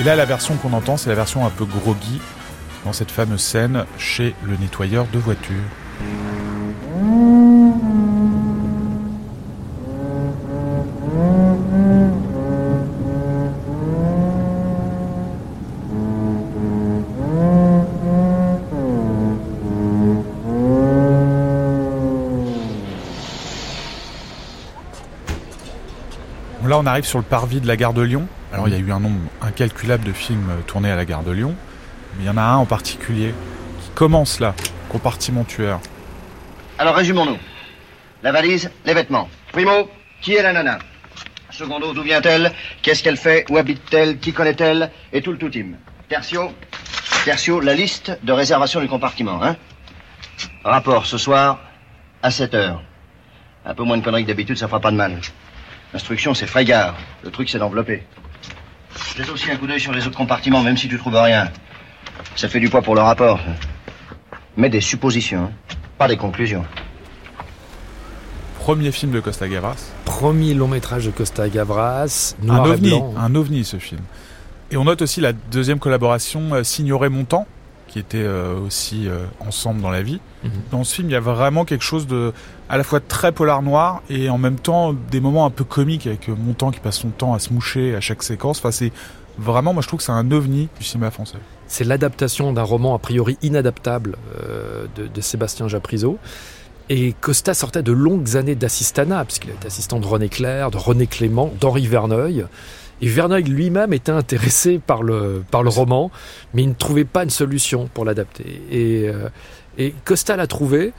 Et 0.02 0.04
là, 0.04 0.16
la 0.16 0.26
version 0.26 0.56
qu'on 0.56 0.74
entend, 0.74 0.98
c'est 0.98 1.10
la 1.10 1.16
version 1.16 1.46
un 1.46 1.52
peu 1.52 1.64
groggy 1.64 2.20
dans 2.86 2.92
cette 2.92 3.12
fameuse 3.12 3.42
scène 3.42 3.86
chez 4.00 4.34
le 4.42 4.58
nettoyeur 4.58 5.06
de 5.14 5.20
voitures. 5.20 5.54
Bon, 26.60 26.68
Là, 26.68 26.80
on 26.80 26.88
arrive 26.88 27.06
sur 27.06 27.20
le 27.20 27.24
parvis 27.24 27.62
de 27.62 27.68
la 27.68 27.78
gare 27.78 27.94
de 27.94 28.02
Lyon. 28.02 28.28
Alors, 28.52 28.68
il 28.68 28.74
y 28.74 28.78
a 28.78 28.80
eu 28.80 28.92
un 28.92 29.00
nombre 29.00 29.20
incalculable 29.52 30.06
de 30.06 30.14
films 30.14 30.50
euh, 30.50 30.62
tournés 30.66 30.90
à 30.92 30.96
la 30.96 31.04
gare 31.04 31.24
de 31.24 31.32
Lyon, 31.32 31.56
mais 32.16 32.24
il 32.24 32.28
y 32.28 32.30
en 32.30 32.38
a 32.38 32.42
un 32.42 32.56
en 32.56 32.66
particulier 32.66 33.34
qui 33.82 33.90
commence 33.94 34.40
là, 34.40 34.56
compartiment 34.90 35.44
tueur. 35.44 35.82
Alors 36.80 36.96
résumons-nous. 36.96 37.38
La 38.24 38.32
valise, 38.32 38.72
les 38.86 38.94
vêtements. 38.94 39.30
Primo, 39.52 39.90
qui 40.22 40.36
est 40.36 40.42
la 40.42 40.54
nana? 40.54 40.80
Secondo, 41.50 41.94
d'où 41.94 42.02
vient-elle? 42.02 42.54
Qu'est-ce 42.82 43.04
qu'elle 43.04 43.18
fait? 43.18 43.46
Où 43.50 43.58
habite-t-elle? 43.58 44.20
Qui 44.20 44.32
connaît-elle? 44.32 44.90
Et 45.12 45.22
tout 45.22 45.32
le 45.34 45.38
tout 45.38 45.50
team. 45.50 45.76
Tertio, 46.08 47.60
la 47.60 47.74
liste 47.74 48.18
de 48.24 48.32
réservation 48.32 48.80
du 48.80 48.88
compartiment, 48.88 49.44
hein? 49.44 49.58
Rapport 50.64 51.06
ce 51.06 51.18
soir 51.18 51.60
à 52.24 52.32
7 52.32 52.54
heures. 52.54 52.82
Un 53.66 53.74
peu 53.74 53.84
moins 53.84 53.98
de 53.98 54.04
conneries 54.04 54.24
d'habitude, 54.24 54.58
ça 54.58 54.68
fera 54.68 54.80
pas 54.80 54.92
de 54.92 54.96
mal. 54.96 55.20
L'instruction, 55.94 56.34
c'est 56.34 56.48
frégard. 56.48 56.96
Le 57.24 57.32
truc, 57.32 57.50
c'est 57.50 57.60
d'envelopper. 57.60 58.04
Jette 59.16 59.30
aussi 59.30 59.52
un 59.52 59.58
coup 59.58 59.68
d'œil 59.68 59.80
sur 59.80 59.92
les 59.92 60.06
autres 60.08 60.18
compartiments, 60.18 60.62
même 60.64 60.78
si 60.78 60.88
tu 60.88 60.98
trouves 60.98 61.16
rien. 61.16 61.50
Ça 62.36 62.48
fait 62.48 62.60
du 62.60 62.70
poids 62.70 62.82
pour 62.82 62.96
le 62.96 63.02
rapport. 63.02 63.40
Mais 64.58 64.70
des 64.70 64.82
suppositions, 64.82 65.46
hein. 65.46 65.76
pas 65.98 66.08
des 66.08 66.18
conclusions. 66.18 66.66
Premier 68.60 68.92
film 68.92 69.12
de 69.12 69.20
Costa 69.20 69.48
Gavras. 69.48 69.92
Premier 70.06 70.54
long 70.54 70.68
métrage 70.68 71.06
de 71.06 71.12
Costa 71.12 71.50
Gavras, 71.50 72.36
Un 72.48 72.64
et 72.64 72.70
ovni, 72.70 72.90
blanc. 72.90 73.14
un 73.18 73.36
ovni 73.36 73.64
ce 73.66 73.78
film. 73.78 74.02
Et 74.70 74.78
on 74.78 74.86
note 74.86 75.02
aussi 75.02 75.20
la 75.20 75.34
deuxième 75.34 75.80
collaboration 75.80 76.54
euh, 76.54 76.64
Signoret 76.64 77.10
Montant, 77.10 77.48
qui 77.92 78.00
était 78.00 78.24
euh, 78.24 78.58
aussi 78.58 79.08
euh, 79.08 79.26
ensemble 79.42 79.82
dans 79.82 79.90
la 79.90 80.02
vie. 80.02 80.22
Mhm. 80.44 80.52
Dans 80.72 80.84
ce 80.86 80.96
film, 80.96 81.10
il 81.10 81.12
y 81.12 81.16
a 81.16 81.20
vraiment 81.20 81.66
quelque 81.66 81.84
chose 81.84 82.08
de 82.08 82.32
à 82.70 82.78
la 82.78 82.86
fois 82.86 83.02
très 83.02 83.34
polar 83.34 83.62
noir 83.62 84.02
et 84.10 84.30
en 84.30 84.38
même 84.38 84.56
temps 84.56 84.94
des 84.94 85.20
moments 85.20 85.46
un 85.46 85.50
peu 85.50 85.66
comiques 85.66 86.08
avec 86.08 86.30
euh, 86.30 86.36
Montant 86.36 86.72
qui 86.72 86.80
passe 86.80 87.00
son 87.00 87.10
temps 87.10 87.34
à 87.34 87.40
se 87.40 87.52
moucher 87.52 87.94
à 87.94 88.00
chaque 88.00 88.24
séquence. 88.24 88.60
Enfin, 88.60 88.72
c'est 88.72 88.94
vraiment, 89.38 89.74
moi 89.74 89.82
je 89.82 89.88
trouve 89.88 89.98
que 89.98 90.06
c'est 90.06 90.14
un 90.14 90.32
ovni 90.32 90.70
du 90.80 90.86
cinéma 90.86 91.12
français. 91.12 91.38
C'est 91.68 91.84
l'adaptation 91.84 92.54
d'un 92.54 92.64
roman 92.64 92.96
a 92.96 93.00
priori 93.00 93.38
inadaptable 93.42 94.16
euh, 94.42 94.86
de, 94.96 95.08
de 95.08 95.22
Sébastien 95.22 95.68
Japrisot. 95.68 96.18
Et 96.90 97.14
Costa 97.20 97.54
sortait 97.54 97.84
de 97.84 97.92
longues 97.92 98.36
années 98.36 98.56
d'assistanat, 98.56 99.24
puisqu'il 99.26 99.52
était 99.52 99.68
assistant 99.68 100.00
de 100.00 100.06
René 100.06 100.30
Clair, 100.30 100.72
de 100.72 100.78
René 100.78 101.08
Clément, 101.08 101.52
d'Henri 101.60 101.88
Verneuil. 101.88 102.46
Et 103.02 103.08
Verneuil 103.08 103.44
lui-même 103.44 103.94
était 103.94 104.12
intéressé 104.12 104.80
par 104.80 105.02
le, 105.02 105.44
par 105.50 105.64
le 105.64 105.70
roman, 105.70 106.12
mais 106.54 106.64
il 106.64 106.70
ne 106.70 106.74
trouvait 106.74 107.06
pas 107.06 107.24
une 107.24 107.32
solution 107.32 107.90
pour 107.94 108.06
l'adapter. 108.06 108.62
Et, 108.72 109.10
euh, 109.10 109.30
et 109.78 109.94
Costa 110.06 110.36
l'a 110.36 110.48
trouvé. 110.48 110.94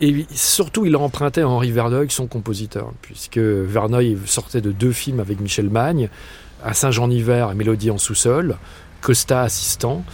Et 0.00 0.26
surtout, 0.30 0.84
il 0.84 0.94
a 0.96 0.98
emprunté 0.98 1.42
à 1.42 1.48
Henri 1.48 1.70
Verneuil, 1.70 2.10
son 2.10 2.26
compositeur, 2.26 2.92
puisque 3.00 3.38
Verneuil 3.38 4.18
sortait 4.26 4.60
de 4.60 4.72
deux 4.72 4.90
films 4.90 5.20
avec 5.20 5.40
Michel 5.40 5.70
Magne, 5.70 6.08
à 6.64 6.74
Saint-Jean-Hiver 6.74 7.52
et 7.52 7.54
Mélodie 7.54 7.92
en 7.92 7.98
sous-sol, 7.98 8.56
Costa 9.00 9.42
assistant. 9.42 10.04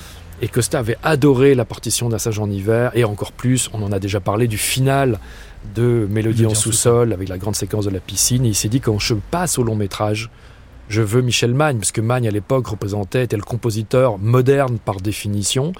Et 0.42 0.48
Costa 0.48 0.78
avait 0.78 0.96
adoré 1.02 1.54
la 1.54 1.64
partition 1.64 2.08
d'un 2.08 2.18
Sage 2.18 2.38
en 2.38 2.50
hiver, 2.50 2.92
et 2.94 3.04
encore 3.04 3.32
plus, 3.32 3.70
on 3.72 3.82
en 3.82 3.92
a 3.92 3.98
déjà 3.98 4.20
parlé, 4.20 4.48
du 4.48 4.58
final 4.58 5.18
de 5.74 6.06
Mélodie 6.10 6.46
en 6.46 6.54
sous-sol, 6.54 7.12
avec 7.12 7.28
la 7.28 7.38
grande 7.38 7.56
séquence 7.56 7.84
de 7.84 7.90
la 7.90 8.00
piscine. 8.00 8.44
Et 8.44 8.48
il 8.48 8.54
s'est 8.54 8.68
dit, 8.68 8.80
quand 8.80 8.98
je 8.98 9.14
passe 9.14 9.58
au 9.58 9.62
long 9.62 9.76
métrage, 9.76 10.30
je 10.90 11.02
veux 11.02 11.22
Michel 11.22 11.54
Magne, 11.54 11.78
parce 11.78 11.92
que 11.92 12.00
Magne, 12.00 12.26
à 12.26 12.32
l'époque, 12.32 12.66
représentait, 12.66 13.24
était 13.24 13.36
le 13.36 13.42
compositeur 13.42 14.18
moderne 14.18 14.78
par 14.78 14.96
définition. 14.96 15.72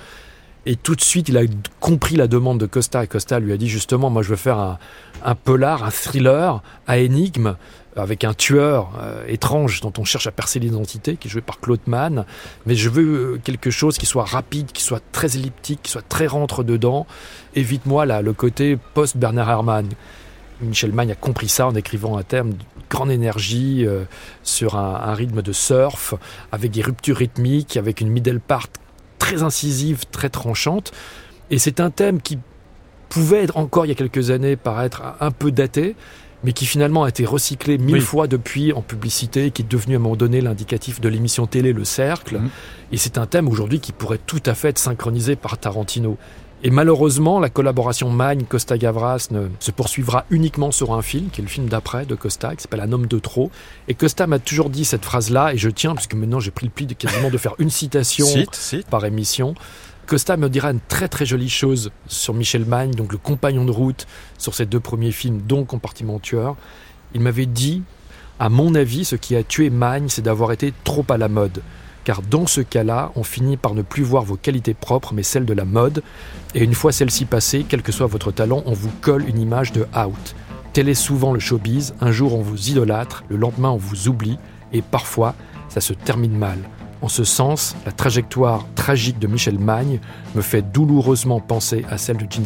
Et 0.67 0.77
tout 0.77 0.95
de 0.95 1.01
suite, 1.01 1.29
il 1.29 1.37
a 1.37 1.43
compris 1.81 2.15
la 2.15 2.29
demande 2.29 2.61
de 2.61 2.67
Costa. 2.67 3.03
Et 3.03 3.09
Costa 3.09 3.41
lui 3.41 3.53
a 3.53 3.57
dit, 3.57 3.69
justement, 3.69 4.09
moi, 4.09 4.23
je 4.23 4.29
veux 4.29 4.37
faire 4.37 4.59
un, 4.59 4.79
un 5.25 5.35
polar, 5.35 5.83
un 5.83 5.91
thriller 5.91 6.63
à 6.87 6.99
énigme, 6.99 7.57
avec 7.97 8.23
un 8.23 8.35
tueur 8.35 8.93
euh, 9.01 9.25
étrange 9.27 9.81
dont 9.81 9.93
on 9.99 10.05
cherche 10.05 10.29
à 10.29 10.31
percer 10.31 10.61
l'identité, 10.61 11.17
qui 11.17 11.27
est 11.27 11.31
joué 11.31 11.41
par 11.41 11.59
Claude 11.59 11.81
Mann. 11.89 12.25
Mais 12.67 12.77
je 12.77 12.89
veux 12.89 13.35
euh, 13.35 13.41
quelque 13.43 13.71
chose 13.71 13.99
qui 13.99 14.07
soit 14.07 14.25
rapide, 14.25 14.71
qui 14.71 14.85
soit 14.85 15.03
très 15.11 15.35
elliptique, 15.35 15.81
qui 15.83 15.91
soit 15.91 16.09
très 16.09 16.29
rentre 16.29 16.63
dedans. 16.63 17.05
Évite-moi 17.57 18.07
là 18.07 18.23
le 18.23 18.33
côté 18.33 18.79
post 18.95 19.17
Bernard 19.17 19.51
Herrmann. 19.51 19.89
Michel 20.61 20.93
Magne 20.93 21.13
a 21.13 21.15
compris 21.17 21.49
ça 21.49 21.67
en 21.67 21.75
écrivant 21.75 22.17
un 22.17 22.21
de 22.21 22.55
grande 22.91 23.11
énergie 23.11 23.87
euh, 23.87 24.05
sur 24.43 24.77
un, 24.77 24.97
un, 24.97 25.15
rythme 25.15 25.41
de 25.41 25.53
surf, 25.53 26.15
avec 26.53 26.73
des 26.73 26.83
ruptures 26.83 27.17
rythmiques, 27.17 27.77
avec 27.77 28.01
une 28.01 28.11
middle 28.11 28.41
part 28.41 28.67
très 29.19 29.43
incisive, 29.43 30.05
très 30.11 30.29
tranchante. 30.29 30.93
Et 31.51 31.59
c'est 31.59 31.81
un 31.81 31.91
thème 31.91 32.21
qui 32.21 32.39
pouvait 33.09 33.43
être 33.43 33.57
encore 33.57 33.87
il 33.87 33.89
y 33.89 33.93
a 33.93 33.95
quelques 33.95 34.31
années 34.31 34.57
paraître 34.57 35.03
un 35.21 35.31
peu 35.31 35.51
daté, 35.51 35.97
mais 36.45 36.53
qui 36.53 36.65
finalement 36.65 37.05
a 37.05 37.09
été 37.09 37.25
recyclé 37.27 37.77
mille 37.77 37.97
Oui. 37.97 38.01
fois 38.01 38.27
depuis 38.27 38.73
en 38.73 38.83
publicité, 38.83 39.51
qui 39.51 39.63
est 39.63 39.71
devenu 39.71 39.95
à 39.95 39.99
un 39.99 40.01
moment 40.01 40.17
donné 40.17 40.41
l'indicatif 40.41 41.01
de 41.01 41.09
l'émission 41.09 41.47
télé 41.47 41.73
Le 41.73 41.85
Cercle. 41.85 42.39
Mhm. 42.39 42.51
Et 42.93 42.97
c'est 42.97 43.19
un 43.19 43.27
thème 43.27 43.49
aujourd'hui 43.49 43.81
qui 43.81 43.93
pourrait 43.93 44.21
tout 44.25 44.43
à 44.47 44.55
fait 44.55 44.69
être 44.69 44.79
synchronisé 44.79 45.37
par 45.37 45.59
Tarantino. 45.59 46.17
Et 46.63 46.71
malheureusement, 46.71 47.41
la 47.41 47.49
collaboration 47.49 48.11
Magne-Costa 48.11 48.77
Gavras 48.77 49.29
ne 49.31 49.49
se 49.61 49.71
poursuivra 49.71 50.27
uniquement 50.29 50.71
sur 50.71 50.93
un 50.93 51.01
film, 51.01 51.31
qui 51.31 51.41
est 51.41 51.45
le 51.45 51.49
film 51.49 51.69
d'après 51.69 52.05
de 52.05 52.15
Costa, 52.15 52.55
qui 52.55 52.63
s'appelle 52.63 52.81
Un 52.81 52.93
homme 52.93 53.07
de 53.07 53.19
trop. 53.19 53.51
Et 53.89 53.95
Costa 53.95 54.27
m'a 54.27 54.39
toujours 54.39 54.69
dit 54.69 54.85
cette 54.85 55.05
phrase-là, 55.05 55.55
et 55.55 55.59
je 55.59 55.71
tiens, 55.71 55.95
parce 55.95 56.07
que 56.07 56.17
maintenant 56.17 56.39
j'ai 56.39 56.51
pris 56.51 56.67
le 56.67 56.73
pli 56.73 56.85
de 56.85 56.93
quasiment 56.93 57.31
de 57.31 57.39
faire 57.39 57.55
une 57.59 57.71
citation 57.71 58.27
Cite, 58.27 58.55
cite. 58.55 58.87
par 58.89 59.07
émission. 59.07 59.55
Costa 60.07 60.37
me 60.37 60.51
dira 60.51 60.71
une 60.71 60.81
très 60.87 61.09
très 61.09 61.25
jolie 61.25 61.49
chose 61.49 61.93
sur 62.07 62.35
Michel 62.35 62.67
Magne, 62.67 62.91
donc 62.91 63.13
le 63.13 63.19
compagnon 63.19 63.65
de 63.65 63.71
route 63.71 64.07
sur 64.37 64.55
ses 64.55 64.67
deux 64.67 64.81
premiers 64.81 65.13
films, 65.13 65.41
dont 65.47 65.65
Compartiment 65.65 66.19
tueur. 66.19 66.57
Il 67.15 67.23
m'avait 67.23 67.47
dit, 67.47 67.83
à 68.39 68.51
mon 68.51 68.75
avis, 68.75 69.07
ce 69.07 69.17
qui 69.17 69.35
a 69.35 69.43
tué 69.43 69.71
Magne, 69.71 70.09
c'est 70.11 70.23
d'avoir 70.23 70.53
été 70.53 70.75
trop 70.85 71.07
à 71.09 71.17
la 71.17 71.29
mode. 71.29 71.63
Car 72.11 72.23
dans 72.23 72.49
ce 72.49 72.61
cas-là, 72.61 73.13
on 73.15 73.23
finit 73.23 73.57
par 73.57 73.73
ne 73.73 73.83
plus 73.83 74.03
voir 74.03 74.25
vos 74.25 74.35
qualités 74.35 74.75
propres, 74.75 75.15
mais 75.15 75.23
celles 75.23 75.45
de 75.45 75.53
la 75.53 75.65
mode. 75.65 76.03
Et 76.57 76.65
une 76.65 76.75
fois 76.75 76.91
celle-ci 76.91 77.25
passée, 77.25 77.65
quel 77.69 77.83
que 77.83 77.93
soit 77.93 78.09
votre 78.09 78.33
talent, 78.33 78.65
on 78.67 78.73
vous 78.73 78.91
colle 79.01 79.29
une 79.29 79.39
image 79.39 79.71
de 79.71 79.87
out. 79.97 80.35
Tel 80.73 80.89
est 80.89 80.95
souvent 80.95 81.33
le 81.33 81.39
showbiz. 81.39 81.95
Un 82.01 82.11
jour, 82.11 82.35
on 82.35 82.43
vous 82.43 82.71
idolâtre, 82.71 83.23
le 83.29 83.37
lendemain, 83.37 83.71
on 83.71 83.77
vous 83.77 84.09
oublie. 84.09 84.41
Et 84.73 84.83
parfois, 84.83 85.37
ça 85.69 85.81
se 85.81 85.93
termine 85.93 86.37
mal. 86.37 86.59
En 87.01 87.07
ce 87.07 87.23
sens, 87.23 87.77
la 87.87 87.93
trajectoire 87.93 88.67
tragique 88.75 89.21
de 89.21 89.29
Michel 89.29 89.61
Magne 89.61 90.01
me 90.35 90.43
fait 90.43 90.63
douloureusement 90.63 91.39
penser 91.39 91.85
à 91.89 91.97
celle 91.97 92.17
de 92.17 92.27
Gene. 92.29 92.45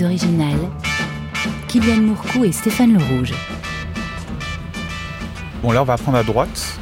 Ballades 0.00 0.02
originales, 0.02 0.70
Kylian 1.68 2.02
Mourcou 2.02 2.44
et 2.44 2.52
Stéphane 2.52 2.92
Le 2.92 3.04
Rouge. 3.04 3.32
Bon, 5.62 5.72
là, 5.72 5.82
on 5.82 5.84
va 5.84 5.96
prendre 5.96 6.18
à 6.18 6.22
droite, 6.22 6.78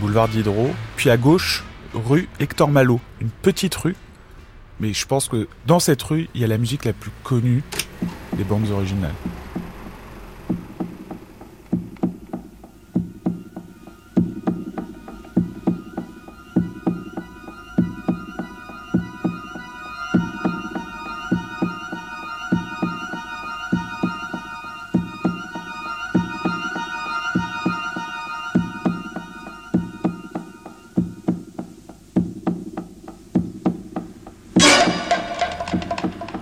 boulevard 0.00 0.28
Diderot, 0.28 0.70
puis 0.96 1.10
à 1.10 1.16
gauche, 1.16 1.64
rue 1.94 2.28
Hector 2.40 2.68
Malot, 2.68 3.00
une 3.20 3.30
petite 3.30 3.74
rue. 3.74 3.96
Mais 4.80 4.92
je 4.92 5.06
pense 5.06 5.28
que 5.28 5.48
dans 5.66 5.80
cette 5.80 6.02
rue, 6.02 6.28
il 6.34 6.40
y 6.40 6.44
a 6.44 6.46
la 6.46 6.58
musique 6.58 6.84
la 6.84 6.92
plus 6.92 7.10
connue 7.22 7.62
des 8.36 8.44
bandes 8.44 8.70
originales. 8.70 9.14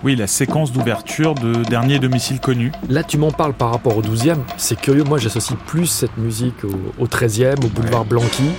Oui, 0.04 0.16
la 0.16 0.26
séquence 0.26 0.70
d'ouverture 0.70 1.34
de 1.34 1.64
Dernier 1.64 1.98
domicile 1.98 2.38
connu. 2.38 2.72
Là, 2.90 3.02
tu 3.02 3.16
m'en 3.16 3.30
parles 3.30 3.54
par 3.54 3.70
rapport 3.72 3.96
au 3.96 4.02
12e. 4.02 4.36
C'est 4.58 4.78
curieux, 4.78 5.02
moi 5.02 5.16
j'associe 5.16 5.58
plus 5.66 5.86
cette 5.86 6.18
musique 6.18 6.62
au, 6.62 7.02
au 7.02 7.06
13e, 7.06 7.64
au 7.64 7.68
boulevard 7.68 8.04
Blanqui. 8.04 8.50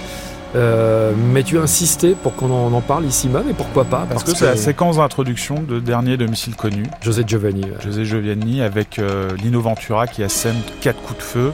Euh, 0.56 1.12
mais 1.34 1.44
tu 1.44 1.60
as 1.60 1.62
insisté 1.62 2.16
pour 2.16 2.36
qu'on 2.36 2.50
en, 2.50 2.74
en 2.74 2.82
parle 2.82 3.06
ici 3.06 3.30
même, 3.30 3.48
et 3.48 3.54
pourquoi 3.54 3.86
pas 3.86 4.08
Parce 4.10 4.24
que 4.24 4.34
c'est 4.34 4.46
la 4.46 4.56
séquence 4.56 4.98
d'introduction 4.98 5.62
de 5.62 5.80
Dernier 5.80 6.18
domicile 6.18 6.56
connu. 6.56 6.84
José 7.02 7.24
Giovanni. 7.28 7.62
ouais. 7.66 7.78
José 7.84 8.06
Giovanni 8.06 8.64
avec 8.64 8.98
euh, 8.98 9.36
Lino 9.38 9.62
Ventura 9.62 10.08
qui 10.08 10.24
assène 10.24 10.56
quatre 10.82 11.00
coups 11.04 11.20
de 11.20 11.24
feu, 11.24 11.54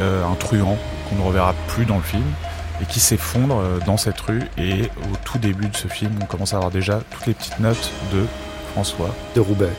euh, 0.00 0.24
un 0.26 0.34
truand 0.34 0.76
qu'on 1.08 1.16
ne 1.16 1.22
reverra 1.22 1.54
plus 1.68 1.84
dans 1.84 1.98
le 1.98 2.02
film, 2.02 2.24
et 2.80 2.86
qui 2.86 2.98
s'effondre 2.98 3.62
dans 3.86 3.98
cette 3.98 4.18
rue. 4.20 4.42
Et 4.58 4.82
au 4.82 5.16
tout 5.24 5.38
début 5.38 5.68
de 5.68 5.76
ce 5.76 5.86
film, 5.86 6.10
on 6.20 6.24
commence 6.24 6.54
à 6.54 6.56
avoir 6.56 6.72
déjà 6.72 7.00
toutes 7.12 7.26
les 7.26 7.34
petites 7.34 7.60
notes 7.60 7.92
de 8.12 8.24
François. 8.72 9.14
de 9.34 9.40
Roubaix. 9.40 9.72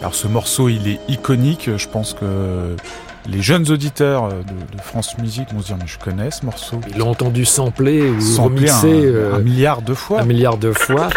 Alors 0.00 0.14
ce 0.14 0.28
morceau, 0.28 0.68
il 0.68 0.86
est 0.88 1.00
iconique. 1.08 1.70
Je 1.76 1.88
pense 1.88 2.14
que 2.14 2.76
les 3.28 3.42
jeunes 3.42 3.70
auditeurs 3.70 4.28
de, 4.28 4.76
de 4.76 4.80
France 4.82 5.18
Musique 5.18 5.52
vont 5.52 5.60
se 5.60 5.66
dire 5.66 5.76
mais 5.78 5.86
je 5.86 5.98
connais 5.98 6.30
ce 6.30 6.44
morceau. 6.44 6.80
Il 6.90 6.98
l'a 6.98 7.04
entendu 7.04 7.44
sampler 7.44 8.08
ou 8.10 8.20
Samplé 8.20 8.70
un, 8.70 8.74
remixer 8.74 9.06
euh, 9.06 9.34
un 9.34 9.40
milliard 9.40 9.82
de 9.82 9.94
fois. 9.94 10.20
un 10.20 10.24
milliard 10.24 10.56
de 10.56 10.72
fois. 10.72 11.08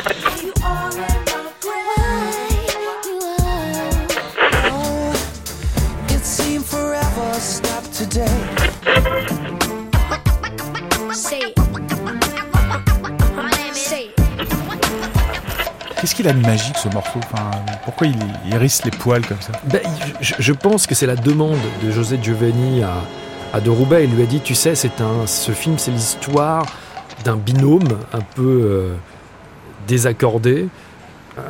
Qu'il 16.21 16.29
a 16.29 16.33
de 16.33 16.45
magique 16.45 16.77
ce 16.77 16.87
morceau? 16.89 17.19
Enfin, 17.23 17.49
Pourquoi 17.83 18.07
il, 18.07 18.15
hérisse 18.53 18.85
les 18.85 18.91
poils 18.91 19.25
comme 19.25 19.41
ça? 19.41 19.53
Ben, 19.65 19.81
je, 20.21 20.53
pense 20.53 20.85
que 20.85 20.93
c'est 20.93 21.07
la 21.07 21.15
demande 21.15 21.57
de 21.83 21.91
José 21.91 22.19
Giovanni 22.21 22.83
à, 22.83 22.93
à 23.53 23.59
De 23.59 23.69
Roubaix. 23.69 24.03
Il 24.03 24.15
lui 24.15 24.21
a 24.21 24.25
dit, 24.27 24.39
tu 24.39 24.53
sais, 24.53 24.75
c'est 24.75 25.01
un, 25.01 25.25
ce 25.25 25.51
film, 25.51 25.79
c'est 25.79 25.91
l'histoire 25.91 26.65
d'un 27.23 27.37
binôme 27.37 27.97
un 28.13 28.21
peu 28.35 28.61
euh, 28.63 28.93
désaccordé. 29.87 30.67
Euh, 31.37 31.41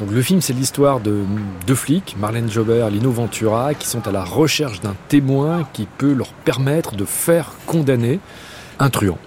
donc 0.00 0.10
le 0.10 0.22
film, 0.22 0.40
c'est 0.40 0.52
l'histoire 0.52 0.98
de 0.98 1.22
deux 1.66 1.74
flics, 1.74 2.16
Marlène 2.18 2.50
Jobert 2.50 2.90
Lino 2.90 3.12
Ventura, 3.12 3.74
qui 3.74 3.86
sont 3.86 4.06
à 4.06 4.10
la 4.10 4.24
recherche 4.24 4.80
d'un 4.80 4.94
témoin 5.08 5.66
qui 5.72 5.86
peut 5.86 6.12
leur 6.12 6.32
permettre 6.32 6.96
de 6.96 7.04
faire 7.04 7.52
condamner 7.66 8.18
un 8.80 8.90
truand. 8.90 9.18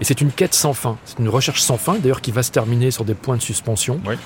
Et 0.00 0.04
c'est 0.04 0.20
une 0.20 0.30
quête 0.30 0.54
sans 0.54 0.74
fin. 0.74 0.98
C'est 1.04 1.18
une 1.18 1.28
recherche 1.28 1.62
sans 1.62 1.78
fin, 1.78 1.94
d'ailleurs, 1.94 2.20
qui 2.20 2.32
va 2.32 2.42
se 2.42 2.50
terminer 2.50 2.90
sur 2.90 3.04
des 3.04 3.14
points 3.14 3.36
de 3.36 3.42
suspension. 3.42 4.00
Oui. 4.06 4.16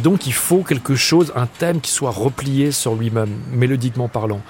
Donc 0.00 0.26
il 0.26 0.32
faut 0.32 0.62
quelque 0.62 0.94
chose, 0.94 1.32
un 1.34 1.46
thème 1.46 1.80
qui 1.80 1.90
soit 1.90 2.12
replié 2.12 2.70
sur 2.70 2.94
lui-même, 2.94 3.30
mélodiquement 3.52 4.08
parlant. 4.08 4.40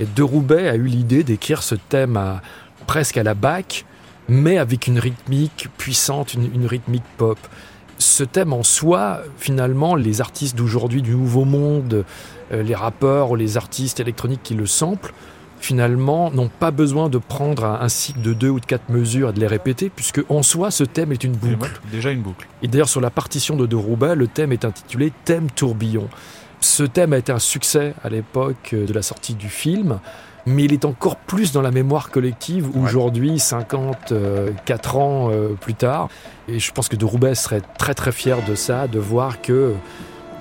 Et 0.00 0.04
De 0.04 0.22
Roubaix 0.22 0.68
a 0.68 0.74
eu 0.74 0.86
l'idée 0.86 1.22
d'écrire 1.22 1.62
ce 1.62 1.76
thème 1.76 2.16
à, 2.16 2.42
presque 2.86 3.16
à 3.16 3.22
la 3.22 3.34
Bach, 3.34 3.84
mais 4.28 4.58
avec 4.58 4.88
une 4.88 4.98
rythmique 4.98 5.68
puissante, 5.78 6.34
une, 6.34 6.52
une 6.52 6.66
rythmique 6.66 7.04
pop. 7.16 7.38
Ce 7.98 8.24
thème 8.24 8.52
en 8.52 8.64
soi, 8.64 9.20
finalement, 9.38 9.94
les 9.94 10.20
artistes 10.20 10.56
d'aujourd'hui 10.56 11.02
du 11.02 11.14
Nouveau 11.14 11.44
Monde, 11.44 12.04
euh, 12.52 12.62
les 12.62 12.74
rappeurs 12.74 13.30
ou 13.30 13.36
les 13.36 13.56
artistes 13.56 14.00
électroniques 14.00 14.42
qui 14.42 14.54
le 14.54 14.66
samplent, 14.66 15.14
finalement, 15.66 16.30
n'ont 16.30 16.48
pas 16.48 16.70
besoin 16.70 17.08
de 17.08 17.18
prendre 17.18 17.64
un, 17.64 17.88
cycle 17.88 18.20
de 18.20 18.32
deux 18.32 18.50
ou 18.50 18.60
de 18.60 18.66
quatre 18.66 18.88
mesures 18.88 19.30
et 19.30 19.32
de 19.32 19.40
les 19.40 19.48
répéter, 19.48 19.90
puisque 19.90 20.20
en 20.28 20.44
soi, 20.44 20.70
ce 20.70 20.84
thème 20.84 21.10
est 21.10 21.24
une 21.24 21.32
boucle. 21.32 21.80
Déjà 21.90 22.12
une 22.12 22.22
boucle. 22.22 22.46
Et 22.62 22.68
d'ailleurs, 22.68 22.88
sur 22.88 23.00
la 23.00 23.10
partition 23.10 23.56
de 23.56 23.66
De 23.66 23.74
Roubaix, 23.74 24.14
le 24.14 24.28
thème 24.28 24.52
est 24.52 24.64
intitulé 24.64 25.12
Thème 25.24 25.50
tourbillon. 25.50 26.08
Ce 26.60 26.84
thème 26.84 27.12
a 27.12 27.18
été 27.18 27.32
un 27.32 27.40
succès 27.40 27.94
à 28.04 28.08
l'époque 28.08 28.74
de 28.74 28.92
la 28.92 29.02
sortie 29.02 29.34
du 29.34 29.48
film, 29.48 29.98
mais 30.46 30.64
il 30.64 30.72
est 30.72 30.84
encore 30.84 31.16
plus 31.16 31.50
dans 31.50 31.62
la 31.62 31.72
mémoire 31.72 32.10
collective 32.10 32.70
aujourd'hui, 32.76 33.40
54 33.40 34.96
ans 34.96 35.30
euh, 35.32 35.54
plus 35.54 35.74
tard. 35.74 36.08
Et 36.48 36.60
je 36.60 36.70
pense 36.70 36.88
que 36.88 36.94
De 36.94 37.04
Roubaix 37.04 37.34
serait 37.34 37.62
très 37.76 37.94
très 37.94 38.12
fier 38.12 38.38
de 38.48 38.54
ça, 38.54 38.86
de 38.86 39.00
voir 39.00 39.42
que 39.42 39.74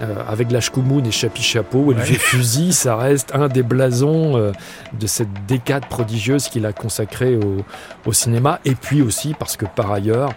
euh, 0.02 0.16
avec 0.28 0.52
la 0.52 0.60
Shkumun 0.60 1.04
et 1.06 1.12
Chapi 1.12 1.42
Chapeau, 1.42 1.86
Olivier 1.88 2.14
Ouais. 2.16 2.20
Fusil, 2.20 2.74
ça 2.74 2.96
reste 2.96 3.34
un 3.34 3.48
des 3.48 3.64
blasons 3.64 4.38
euh, 4.38 4.52
de 5.00 5.08
cette 5.08 5.46
décade 5.48 5.86
prodigieuse 5.88 6.50
qu'il 6.50 6.66
a 6.66 6.74
consacrée 6.74 7.38
au, 7.38 7.58
au 8.06 8.14
cinéma. 8.14 8.60
Et 8.66 8.76
puis 8.76 9.02
aussi 9.02 9.34
parce 9.38 9.58
que 9.58 9.66
par 9.66 9.92
ailleurs, 9.92 10.32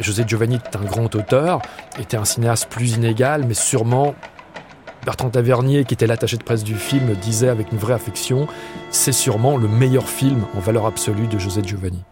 José 0.00 0.24
Giovanni 0.26 0.56
est 0.56 0.76
un 0.76 0.84
grand 0.84 1.14
auteur, 1.14 1.60
était 1.98 2.16
un 2.16 2.24
cinéaste 2.24 2.68
plus 2.68 2.92
inégal, 2.94 3.44
mais 3.46 3.54
sûrement 3.54 4.14
Bertrand 5.04 5.28
Tavernier, 5.28 5.84
qui 5.84 5.94
était 5.94 6.06
l'attaché 6.06 6.36
de 6.38 6.42
presse 6.42 6.64
du 6.64 6.74
film, 6.74 7.12
disait 7.20 7.48
avec 7.50 7.72
une 7.72 7.78
vraie 7.78 7.92
affection, 7.94 8.48
c'est 8.90 9.12
sûrement 9.12 9.56
le 9.58 9.68
meilleur 9.68 10.08
film 10.08 10.44
en 10.56 10.60
valeur 10.60 10.86
absolue 10.86 11.26
de 11.26 11.38
José 11.38 11.62
Giovanni. 11.62 12.02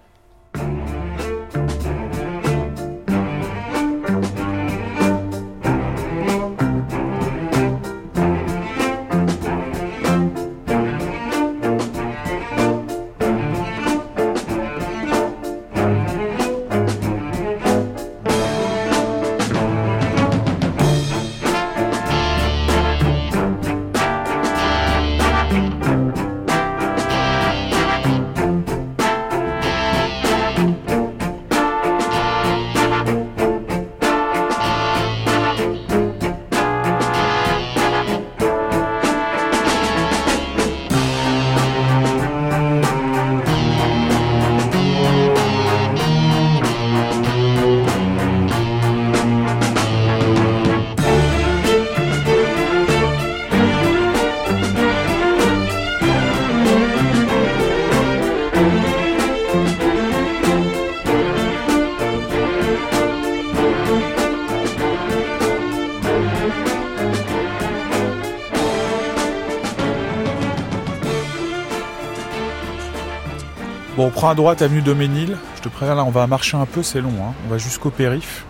Bon, 74.03 74.09
on 74.09 74.11
prend 74.11 74.31
à 74.31 74.35
droite 74.35 74.63
avenue 74.63 74.83
Doménil. 74.83 75.37
Je 75.55 75.61
te 75.63 75.69
préviens 75.69 75.95
là, 75.95 76.03
on 76.03 76.11
va 76.11 76.27
marcher 76.27 76.57
un 76.57 76.67
peu, 76.67 76.83
c'est 76.83 77.01
long. 77.01 77.13
hein. 77.23 77.35
On 77.47 77.51
va 77.51 77.59
jusqu'au 77.59 77.91
périph. 77.91 78.45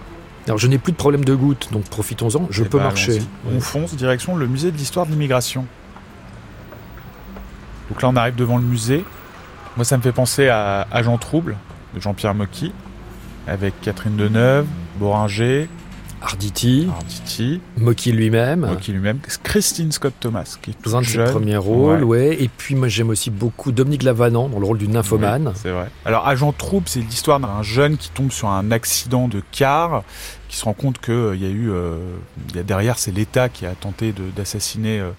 Alors 0.46 0.56
je 0.56 0.66
n'ai 0.66 0.78
plus 0.78 0.92
de 0.92 0.96
problème 0.96 1.26
de 1.26 1.34
goutte, 1.34 1.68
donc 1.70 1.84
profitons-en, 1.90 2.46
je 2.48 2.62
Eh 2.62 2.68
peux 2.70 2.78
ben, 2.78 2.84
marcher. 2.84 3.20
On 3.54 3.60
fonce 3.60 3.94
direction 3.94 4.34
le 4.34 4.46
musée 4.46 4.70
de 4.72 4.78
l'histoire 4.78 5.04
de 5.04 5.10
l'immigration. 5.10 5.66
Donc 7.90 8.00
là, 8.00 8.08
on 8.08 8.16
arrive 8.16 8.34
devant 8.34 8.56
le 8.56 8.62
musée. 8.64 9.04
Moi, 9.76 9.84
ça 9.84 9.98
me 9.98 10.02
fait 10.02 10.12
penser 10.12 10.48
à 10.48 10.86
Agent 10.90 11.18
Trouble 11.18 11.58
de 11.94 12.00
Jean-Pierre 12.00 12.34
Mocky, 12.34 12.72
avec 13.46 13.78
Catherine 13.82 14.16
Deneuve, 14.16 14.64
Boringer, 14.96 15.68
Arditi, 16.22 16.88
Arditi, 16.94 17.60
Mocky 17.76 18.12
lui-même, 18.12 18.60
Mocky 18.60 18.92
lui-même, 18.92 19.18
Christine 19.42 19.90
Scott 19.92 20.14
Thomas, 20.20 20.56
qui 20.62 20.70
est 20.70 20.84
dans 20.84 20.96
un 20.96 21.00
de 21.00 21.06
ses 21.06 21.24
premiers 21.24 21.56
rôles, 21.56 22.04
Ouais. 22.04 22.28
ouais. 22.30 22.42
Et 22.42 22.48
puis 22.48 22.74
moi 22.74 22.88
j'aime 22.88 23.10
aussi 23.10 23.30
beaucoup 23.30 23.72
Dominique 23.72 24.02
Lavanant 24.04 24.48
dans 24.48 24.58
le 24.60 24.66
rôle 24.66 24.78
du 24.78 24.88
nymphomane. 24.88 25.48
Oui, 25.48 25.54
c'est 25.56 25.70
vrai. 25.70 25.88
Alors, 26.04 26.26
Agent 26.28 26.52
Trouble, 26.52 26.86
c'est 26.88 27.00
l'histoire 27.00 27.40
d'un 27.40 27.62
jeune 27.62 27.96
qui 27.96 28.10
tombe 28.10 28.30
sur 28.30 28.48
un 28.48 28.70
accident 28.70 29.26
de 29.28 29.42
car, 29.50 30.04
qui 30.48 30.56
se 30.56 30.64
rend 30.64 30.74
compte 30.74 30.98
qu'il 31.00 31.14
y 31.40 31.46
a 31.46 31.50
eu, 31.50 31.70
euh, 31.70 31.96
il 32.50 32.56
y 32.56 32.58
a 32.58 32.62
derrière, 32.62 32.98
c'est 32.98 33.10
l'État 33.12 33.48
qui 33.48 33.66
a 33.66 33.72
tenté 33.74 34.12
de- 34.12 34.30
d'assassiner 34.36 35.00
euh, 35.00 35.10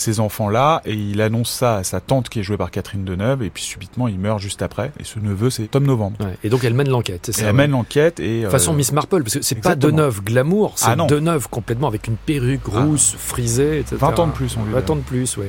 ces 0.00 0.20
enfants-là, 0.20 0.82
et 0.84 0.94
il 0.94 1.20
annonce 1.20 1.50
ça 1.50 1.76
à 1.76 1.84
sa 1.84 2.00
tante 2.00 2.28
qui 2.28 2.40
est 2.40 2.42
jouée 2.42 2.56
par 2.56 2.70
Catherine 2.70 3.04
Deneuve, 3.04 3.42
et 3.42 3.50
puis 3.50 3.62
subitement 3.62 4.08
il 4.08 4.18
meurt 4.18 4.38
juste 4.40 4.62
après. 4.62 4.92
Et 4.98 5.04
ce 5.04 5.18
neveu, 5.18 5.50
c'est 5.50 5.68
Tom 5.68 5.84
Novembre. 5.84 6.16
Ouais. 6.20 6.36
Et 6.42 6.48
donc 6.48 6.64
elle 6.64 6.74
mène 6.74 6.88
l'enquête, 6.88 7.22
c'est 7.26 7.32
ça 7.32 7.42
elle 7.42 7.46
ouais. 7.48 7.52
mène 7.52 7.70
l'enquête 7.72 8.18
et 8.20 8.44
euh, 8.46 8.50
Façon 8.50 8.72
Miss 8.72 8.92
Marple, 8.92 9.22
parce 9.22 9.34
que 9.34 9.42
c'est 9.42 9.54
pas. 9.56 9.76
Deneuve 9.76 10.22
glamour, 10.22 10.72
c'est 10.76 10.86
Ah. 10.88 10.96
Deneuve 11.08 11.48
complètement 11.48 11.88
avec 11.88 12.06
une 12.08 12.16
perruque 12.16 12.62
Ah. 12.74 12.84
rousse, 12.84 13.14
frisée, 13.16 13.78
etc. 13.80 13.96
20 14.00 14.18
ans 14.18 14.26
de 14.26 14.32
plus, 14.32 14.56
on 14.56 14.64
lui 14.64 14.72
20 14.72 14.80
donne. 14.80 14.90
ans 14.90 14.96
de 14.96 15.04
plus, 15.04 15.36
oui. 15.36 15.46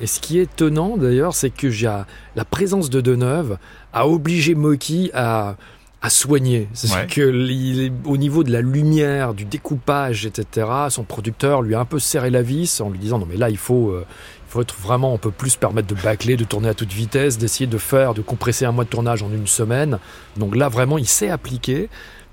Et 0.00 0.06
ce 0.06 0.18
qui 0.20 0.38
est 0.38 0.44
étonnant 0.44 0.96
d'ailleurs, 0.96 1.34
c'est 1.34 1.50
que 1.50 1.68
j'ai 1.68 1.92
la 2.34 2.44
présence 2.44 2.88
de 2.88 3.00
Deneuve 3.00 3.58
a 3.92 4.08
obligé 4.08 4.54
Mocky 4.54 5.10
à, 5.12 5.56
à 6.02 6.08
soigner. 6.10 6.68
C'est 6.72 6.90
Ouais. 6.94 7.06
que 7.06 7.90
au 8.08 8.16
niveau 8.16 8.42
de 8.42 8.50
la 8.52 8.60
lumière, 8.62 9.34
du 9.34 9.44
découpage, 9.44 10.24
etc., 10.26 10.66
son 10.88 11.04
producteur 11.04 11.60
lui 11.62 11.74
a 11.74 11.80
un 11.80 11.84
peu 11.84 11.98
serré 11.98 12.30
la 12.30 12.42
vis 12.42 12.80
en 12.80 12.88
lui 12.90 12.98
disant 12.98 13.18
non 13.18 13.26
mais 13.28 13.36
là 13.36 13.50
il 13.50 13.58
faut, 13.58 13.90
euh, 13.90 14.06
il 14.48 14.50
faut 14.50 14.62
être 14.62 14.74
vraiment, 14.80 15.12
on 15.12 15.18
peut 15.18 15.30
plus 15.30 15.50
se 15.50 15.58
permettre 15.58 15.88
de 15.88 16.00
bâcler, 16.00 16.36
de 16.36 16.44
tourner 16.44 16.70
à 16.70 16.74
toute 16.74 16.92
vitesse, 16.92 17.36
d'essayer 17.36 17.66
de 17.66 17.76
faire, 17.78 18.14
de 18.14 18.22
compresser 18.22 18.64
un 18.64 18.72
mois 18.72 18.84
de 18.84 18.88
tournage 18.88 19.22
en 19.22 19.30
une 19.30 19.46
semaine. 19.46 19.98
Donc 20.38 20.56
là 20.56 20.68
vraiment 20.68 20.96
il 20.96 21.06
s'est 21.06 21.28
appliqué. 21.30 21.88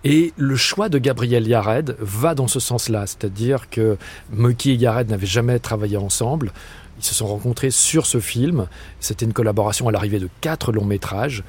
Et 0.05 0.31
le 0.37 0.55
choix 0.55 0.87
de 0.87 0.97
Gabriel 0.99 1.45
Yared 1.45 1.97
va 1.99 2.35
dans 2.35 2.47
ce 2.47 2.61
sens-là, 2.61 3.05
c'est-à-dire 3.07 3.69
que 3.69 3.97
Mocky 4.31 4.71
et 4.71 4.75
Yared 4.75 5.09
n'avaient 5.09 5.25
jamais 5.25 5.59
travaillé 5.59 5.97
ensemble. 5.97 6.53
Ils 6.99 7.03
se 7.03 7.13
sont 7.13 7.27
rencontrés 7.27 7.71
sur 7.71 8.05
ce 8.05 8.19
film. 8.19 8.67
C'était 9.01 9.25
une 9.25 9.33
collaboration 9.33 9.89
à 9.89 9.91
l'arrivée 9.91 10.19
de 10.19 10.29
quatre 10.39 10.71
longs 10.71 10.85
métrages. 10.85 11.43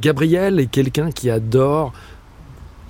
Gabriel 0.00 0.58
est 0.60 0.66
quelqu'un 0.66 1.10
qui 1.10 1.30
adore 1.30 1.92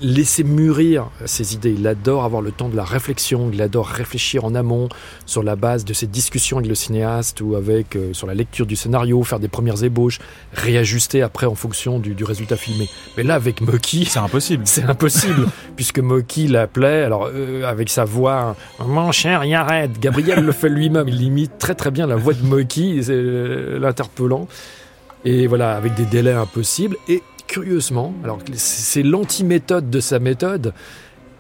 laisser 0.03 0.43
mûrir 0.45 1.11
ses 1.25 1.55
idées. 1.55 1.75
Il 1.79 1.87
adore 1.87 2.25
avoir 2.25 2.43
le 2.43 2.51
temps 2.51 2.69
de 2.69 2.77
la 2.77 2.85
réflexion. 2.85 3.51
Il 3.53 3.63
adore 3.63 3.87
réfléchir 3.87 4.45
en 4.45 4.55
amont 4.55 4.89
sur 5.27 5.43
la 5.43 5.57
base 5.57 5.85
de 5.85 5.93
ses 5.93 6.07
discussions 6.07 6.59
avec 6.59 6.69
le 6.69 6.75
cinéaste 6.75 7.41
ou 7.41 7.55
avec 7.55 7.97
euh, 7.97 8.13
sur 8.13 8.27
la 8.27 8.35
lecture 8.35 8.67
du 8.67 8.77
scénario, 8.77 9.23
faire 9.23 9.39
des 9.39 9.49
premières 9.49 9.83
ébauches, 9.85 10.19
réajuster 10.53 11.23
après 11.23 11.47
en 11.47 11.55
fonction 11.55 11.99
du, 11.99 12.15
du 12.15 12.25
résultat 12.25 12.57
filmé. 12.57 12.89
Mais 13.17 13.23
là, 13.23 13.35
avec 13.35 13.61
Mocky, 13.61 14.05
c'est 14.05 14.19
impossible. 14.19 14.63
c'est 14.67 14.85
impossible, 14.85 15.47
puisque 15.77 16.01
Mocky 16.01 16.49
l'appelait, 16.49 17.05
alors 17.05 17.31
euh, 17.33 17.65
avec 17.65 17.89
sa 17.89 18.05
voix, 18.05 18.57
mon 18.85 19.13
cher 19.13 19.45
Yared, 19.45 19.99
Gabriel 20.01 20.45
le 20.45 20.53
fait 20.53 20.69
lui-même, 20.69 21.09
il 21.09 21.23
imite 21.23 21.59
très 21.59 21.75
très 21.75 21.91
bien 21.91 22.07
la 22.07 22.17
voix 22.17 22.35
de 22.35 22.43
Mocky, 22.43 23.03
c'est 23.05 23.13
euh, 23.13 23.79
l'interpellant, 23.79 24.49
et 25.25 25.47
voilà, 25.47 25.77
avec 25.77 25.95
des 25.95 26.05
délais 26.05 26.33
impossibles, 26.33 26.97
et 27.09 27.23
curieusement, 27.47 28.15
alors 28.25 28.39
c'est- 28.55 29.03
l'anti-méthode 29.03 29.91
de 29.91 30.01
sa 30.01 30.19
méthode, 30.19 30.73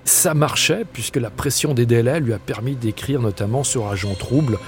ça 0.04 0.34
marchait, 0.34 0.84
puisque 0.92 1.16
la 1.16 1.30
pression 1.30 1.74
des 1.74 1.86
délais 1.86 2.20
lui 2.20 2.32
a 2.32 2.38
permis 2.38 2.74
d'écrire 2.74 3.20
notamment 3.20 3.62
sur 3.64 3.86
Agent 3.88 4.14
Trouble 4.14 4.58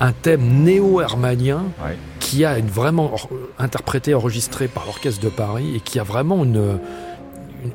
un 0.00 0.10
thème 0.12 0.64
néo-hermanien 0.64 1.62
Ouais. 1.84 1.96
qui 2.18 2.44
a 2.44 2.58
une 2.58 2.66
vraiment 2.66 3.12
interprété, 3.60 4.14
enregistré 4.14 4.66
par 4.66 4.84
l'Orchestre 4.86 5.20
de 5.22 5.28
Paris 5.28 5.76
et 5.76 5.80
qui 5.80 6.00
a 6.00 6.02
vraiment 6.02 6.42
une, 6.42 6.78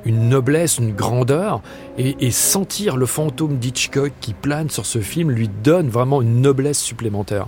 une, 0.06 0.16
une 0.16 0.28
noblesse, 0.30 0.78
une 0.80 0.94
grandeur. 0.94 1.62
Et, 1.98 2.18
et 2.20 2.32
sentir 2.32 2.98
le 2.98 3.06
fantôme 3.06 3.58
d'Hitchcock 3.58 4.12
qui 4.20 4.34
plane 4.34 4.70
sur 4.70 4.86
ce 4.86 5.00
film 5.00 5.32
lui 5.32 5.48
donne 5.64 5.88
vraiment 5.88 6.22
une 6.22 6.42
noblesse 6.42 6.80
supplémentaire. 6.80 7.48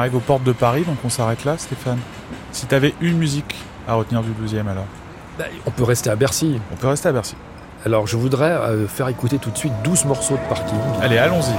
Arrive 0.00 0.16
aux 0.16 0.20
portes 0.20 0.44
de 0.44 0.52
Paris, 0.52 0.84
donc 0.84 0.96
on 1.04 1.08
s'arrête 1.08 1.44
là, 1.44 1.56
Stéphane. 1.58 1.98
Si 2.52 2.66
t'avais 2.66 2.94
une 3.00 3.18
musique 3.18 3.54
à 3.86 3.94
retenir 3.94 4.22
du 4.22 4.30
12e 4.30 4.66
alors 4.68 4.86
Bah, 5.38 5.44
on 5.66 5.70
peut 5.70 5.84
rester 5.84 6.10
à 6.10 6.16
Bercy. 6.16 6.60
On 6.72 6.76
peut 6.76 6.88
rester 6.88 7.08
à 7.08 7.12
Bercy. 7.12 7.36
Alors 7.86 8.06
je 8.06 8.16
voudrais 8.16 8.50
euh, 8.50 8.86
faire 8.86 9.08
écouter 9.08 9.38
tout 9.38 9.50
de 9.50 9.56
suite 9.56 9.72
12 9.84 10.06
morceaux 10.06 10.36
de 10.36 10.48
parking. 10.48 10.78
Allez, 11.00 11.18
allons-y. 11.18 11.54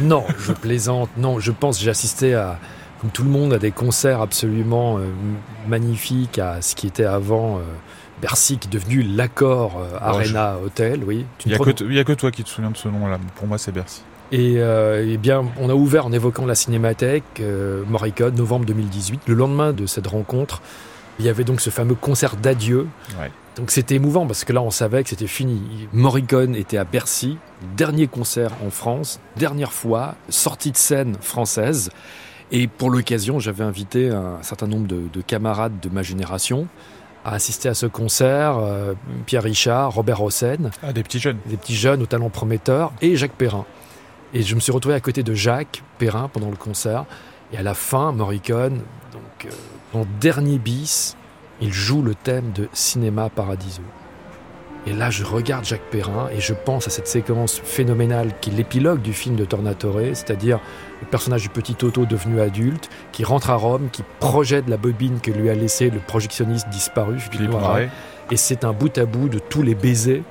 Non, 0.00 0.24
je 0.38 0.52
plaisante. 0.52 1.10
Non, 1.16 1.38
je 1.40 1.52
pense, 1.52 1.78
j'ai 1.78 1.90
assisté 1.90 2.34
à, 2.34 2.58
comme 3.00 3.10
tout 3.10 3.22
le 3.22 3.30
monde, 3.30 3.52
à 3.52 3.58
des 3.58 3.70
concerts 3.70 4.20
absolument 4.22 4.98
euh, 4.98 5.02
magnifiques, 5.68 6.38
à 6.38 6.62
ce 6.62 6.74
qui 6.74 6.86
était 6.86 7.04
avant 7.04 7.58
euh, 7.58 7.60
Bercy, 8.20 8.58
qui 8.58 8.68
est 8.68 8.70
devenu 8.70 9.02
l'accord 9.02 9.78
euh, 9.78 9.98
Arena 10.00 10.56
Hotel, 10.64 11.02
oui. 11.04 11.24
Tu 11.38 11.48
Il 11.48 11.50
n'y 11.50 11.54
a, 11.98 12.04
que 12.04 12.12
a 12.12 12.16
toi 12.16 12.30
qui 12.30 12.44
te 12.44 12.48
souviens 12.48 12.70
de 12.70 12.76
ce 12.76 12.88
nom-là. 12.88 13.18
Pour 13.36 13.46
moi, 13.46 13.58
c'est 13.58 13.72
Bercy. 13.72 14.02
Et 14.32 14.54
euh, 14.58 15.04
eh 15.08 15.16
bien, 15.16 15.44
on 15.58 15.68
a 15.68 15.74
ouvert 15.74 16.06
en 16.06 16.12
évoquant 16.12 16.46
la 16.46 16.54
cinémathèque, 16.54 17.24
euh, 17.40 17.82
Morricone, 17.88 18.34
novembre 18.34 18.64
2018. 18.66 19.22
Le 19.26 19.34
lendemain 19.34 19.72
de 19.72 19.86
cette 19.86 20.06
rencontre, 20.06 20.62
il 21.18 21.24
y 21.24 21.28
avait 21.28 21.44
donc 21.44 21.60
ce 21.60 21.70
fameux 21.70 21.96
concert 21.96 22.36
d'adieu. 22.36 22.86
Ouais. 23.18 23.30
Donc 23.56 23.72
c'était 23.72 23.96
émouvant 23.96 24.26
parce 24.26 24.44
que 24.44 24.52
là, 24.52 24.62
on 24.62 24.70
savait 24.70 25.02
que 25.02 25.08
c'était 25.08 25.26
fini. 25.26 25.60
Morricone 25.92 26.54
était 26.54 26.78
à 26.78 26.84
Bercy, 26.84 27.38
dernier 27.76 28.06
concert 28.06 28.52
en 28.64 28.70
France, 28.70 29.18
dernière 29.36 29.72
fois, 29.72 30.14
sortie 30.28 30.70
de 30.70 30.76
scène 30.76 31.16
française. 31.20 31.90
Et 32.52 32.68
pour 32.68 32.90
l'occasion, 32.90 33.38
j'avais 33.38 33.64
invité 33.64 34.10
un 34.10 34.42
certain 34.42 34.66
nombre 34.66 34.86
de, 34.86 35.02
de 35.12 35.20
camarades 35.20 35.78
de 35.80 35.88
ma 35.88 36.02
génération 36.02 36.68
à 37.24 37.34
assister 37.34 37.68
à 37.68 37.74
ce 37.74 37.86
concert. 37.86 38.58
euh, 38.58 38.94
Pierre 39.26 39.42
Richard, 39.42 39.92
Robert 39.94 40.22
Hossein 40.22 40.70
Ah, 40.82 40.92
des 40.92 41.02
petits 41.02 41.18
jeunes. 41.18 41.38
des 41.46 41.56
petits 41.56 41.76
jeunes 41.76 42.02
au 42.02 42.06
talent 42.06 42.30
prometteur, 42.30 42.92
et 43.00 43.16
Jacques 43.16 43.32
Perrin. 43.36 43.64
Et 44.32 44.42
je 44.42 44.54
me 44.54 44.60
suis 44.60 44.72
retrouvé 44.72 44.94
à 44.94 45.00
côté 45.00 45.22
de 45.22 45.34
Jacques 45.34 45.82
Perrin 45.98 46.28
pendant 46.28 46.50
le 46.50 46.56
concert. 46.56 47.04
Et 47.52 47.56
à 47.56 47.62
la 47.62 47.74
fin, 47.74 48.12
Morricone, 48.12 48.80
donc, 49.12 49.46
euh, 49.46 49.98
en 49.98 50.06
dernier 50.20 50.58
bis, 50.58 51.16
il 51.60 51.72
joue 51.72 52.00
le 52.02 52.14
thème 52.14 52.52
de 52.52 52.68
Cinéma 52.72 53.28
Paradiso. 53.28 53.82
Et 54.86 54.92
là, 54.94 55.10
je 55.10 55.24
regarde 55.24 55.64
Jacques 55.64 55.90
Perrin 55.90 56.28
et 56.34 56.40
je 56.40 56.54
pense 56.54 56.86
à 56.86 56.90
cette 56.90 57.06
séquence 57.08 57.60
phénoménale 57.62 58.30
qui 58.40 58.48
est 58.50 58.54
l'épilogue 58.54 59.02
du 59.02 59.12
film 59.12 59.36
de 59.36 59.44
Tornatore, 59.44 60.00
c'est-à-dire 60.14 60.58
le 61.00 61.06
personnage 61.06 61.42
du 61.42 61.48
petit 61.48 61.74
Toto 61.74 62.04
devenu 62.04 62.40
adulte, 62.40 62.90
qui 63.12 63.24
rentre 63.24 63.50
à 63.50 63.54
Rome, 63.54 63.88
qui 63.90 64.02
projette 64.18 64.68
la 64.68 64.76
bobine 64.76 65.20
que 65.20 65.30
lui 65.30 65.48
a 65.48 65.54
laissé 65.54 65.90
le 65.90 65.98
projectionniste 65.98 66.68
disparu, 66.68 67.18
Philippe 67.18 67.50
Noiret. 67.50 67.90
Et 68.30 68.36
c'est 68.36 68.64
un 68.64 68.72
bout 68.72 68.96
à 68.98 69.06
bout 69.06 69.28
de 69.28 69.38
tous 69.38 69.62
les 69.62 69.74
baisers 69.74 70.22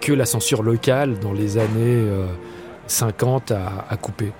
que 0.00 0.12
la 0.12 0.26
censure 0.26 0.62
locale 0.62 1.18
dans 1.18 1.32
les 1.32 1.58
années 1.58 1.68
euh, 1.78 2.26
50 2.86 3.52
a, 3.52 3.84
a 3.88 3.96
coupé. 3.96 4.32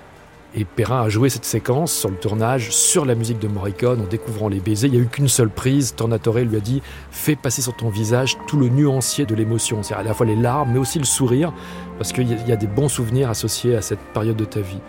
Et 0.59 0.65
Perrin 0.65 1.03
a 1.03 1.09
joué 1.11 1.29
cette 1.29 1.45
séquence 1.45 1.93
sur 1.93 2.09
le 2.09 2.17
tournage, 2.17 2.71
sur 2.71 3.05
la 3.05 3.15
musique 3.15 3.39
de 3.39 3.47
Morricone, 3.47 4.01
en 4.01 4.07
découvrant 4.07 4.49
les 4.49 4.59
baisers. 4.59 4.89
Il 4.89 4.93
n'y 4.93 4.99
a 4.99 5.03
eu 5.03 5.07
qu'une 5.07 5.29
seule 5.29 5.51
prise. 5.51 5.95
Tornatore 5.95 6.39
lui 6.39 6.57
a 6.57 6.61
dit 6.61 6.81
Fais 7.11 7.37
passer 7.37 7.61
sur 7.61 7.77
ton 7.77 7.91
visage 7.91 8.39
tout 8.47 8.59
le 8.59 8.69
nuancier 8.69 9.27
de 9.27 9.35
l'émotion. 9.35 9.83
C'est 9.83 9.95
à 9.95 10.03
la 10.03 10.15
fois 10.15 10.25
les 10.25 10.35
larmes, 10.35 10.71
mais 10.73 10.79
aussi 10.79 10.99
le 10.99 11.05
sourire, 11.05 11.53
parce 11.99 12.13
qu'il 12.13 12.27
y 12.31 12.53
a 12.53 12.57
des 12.57 12.67
bons 12.67 12.89
souvenirs 12.89 13.29
associés 13.29 13.77
à 13.77 13.83
cette 13.83 14.01
période 14.15 14.37
de 14.37 14.47
ta 14.47 14.61
vie. 14.61 14.81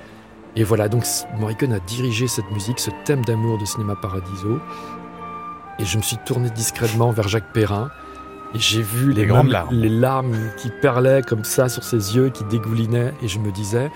Et 0.60 0.64
voilà, 0.64 0.90
donc 0.90 1.06
Morricone 1.40 1.72
a 1.74 1.80
dirigé 1.80 2.28
cette 2.28 2.50
musique, 2.52 2.80
ce 2.80 2.90
thème 3.06 3.24
d'amour 3.24 3.58
de 3.60 3.66
Cinéma 3.66 3.96
Paradiso. 3.96 4.60
Et 5.80 5.86
je 5.86 5.98
me 5.98 6.02
suis 6.02 6.18
tourné 6.26 6.50
discrètement 6.50 7.12
vers 7.12 7.28
Jacques 7.28 7.54
Perrin. 7.54 7.92
Et 8.56 8.60
j'ai 8.60 8.82
vu 8.82 9.10
les, 9.14 9.22
Les 9.22 9.28
grandes 9.28 9.44
mêmes- 9.44 9.52
larmes. 9.54 9.70
les 9.76 9.90
larmes 9.90 10.36
qui 10.58 10.70
perlaient 10.82 11.22
comme 11.22 11.44
ça 11.44 11.70
sur 11.70 11.84
ses 11.84 12.16
yeux, 12.16 12.30
qui 12.30 12.44
dégoulinaient. 12.46 13.14
Et 13.22 13.28
je 13.28 13.38
me 13.38 13.52
disais, 13.52 13.92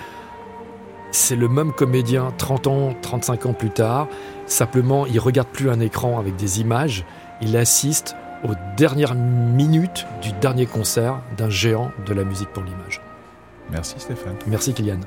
c'est 1.11 1.35
le 1.35 1.47
même 1.47 1.73
comédien 1.73 2.31
30 2.37 2.67
ans, 2.67 2.93
35 3.01 3.47
ans 3.47 3.53
plus 3.53 3.71
tard. 3.71 4.07
Simplement, 4.45 5.07
il 5.07 5.19
regarde 5.19 5.47
plus 5.47 5.69
un 5.71 5.79
écran 5.79 6.19
avec 6.19 6.35
des 6.35 6.61
images. 6.61 7.05
Il 7.41 7.57
assiste 7.57 8.15
aux 8.43 8.53
dernières 8.77 9.15
minutes 9.15 10.05
du 10.21 10.31
dernier 10.33 10.67
concert 10.67 11.21
d'un 11.37 11.49
géant 11.49 11.91
de 12.05 12.13
la 12.13 12.23
musique 12.23 12.49
pour 12.49 12.63
l'image. 12.63 13.01
Merci 13.71 13.95
Stéphane. 13.97 14.35
Merci 14.45 14.73
Kylian. 14.75 14.99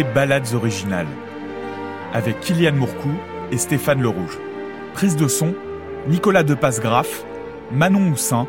Ballades 0.00 0.54
originales 0.54 1.06
avec 2.14 2.40
Kylian 2.40 2.72
Mourcou 2.72 3.10
et 3.50 3.58
Stéphane 3.58 4.00
Le 4.00 4.08
Rouge. 4.08 4.38
Prise 4.94 5.16
de 5.16 5.28
son, 5.28 5.54
Nicolas 6.08 6.42
Depasse-Graff, 6.42 7.24
Manon 7.70 8.00
Moussin, 8.00 8.46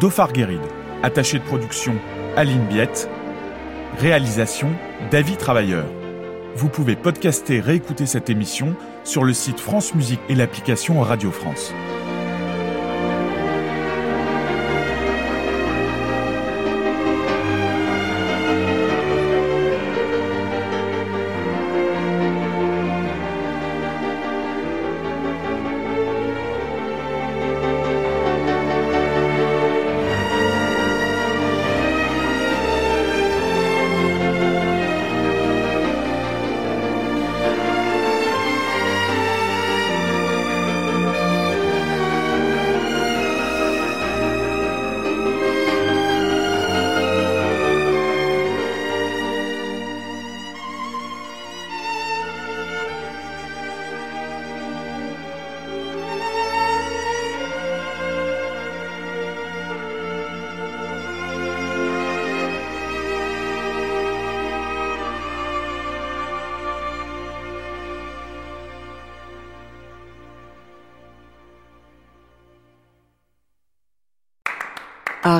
Dauphard 0.00 0.32
Guéride. 0.32 0.60
Attaché 1.02 1.38
de 1.38 1.44
production, 1.44 1.94
Aline 2.36 2.66
Biette. 2.66 3.08
Réalisation, 3.98 4.70
David 5.10 5.38
Travailleur. 5.38 5.84
Vous 6.56 6.68
pouvez 6.68 6.96
podcaster, 6.96 7.60
réécouter 7.60 8.06
cette 8.06 8.30
émission 8.30 8.74
sur 9.04 9.24
le 9.24 9.32
site 9.32 9.60
France 9.60 9.94
Musique 9.94 10.20
et 10.28 10.34
l'application 10.34 11.00
Radio 11.00 11.30
France. 11.30 11.72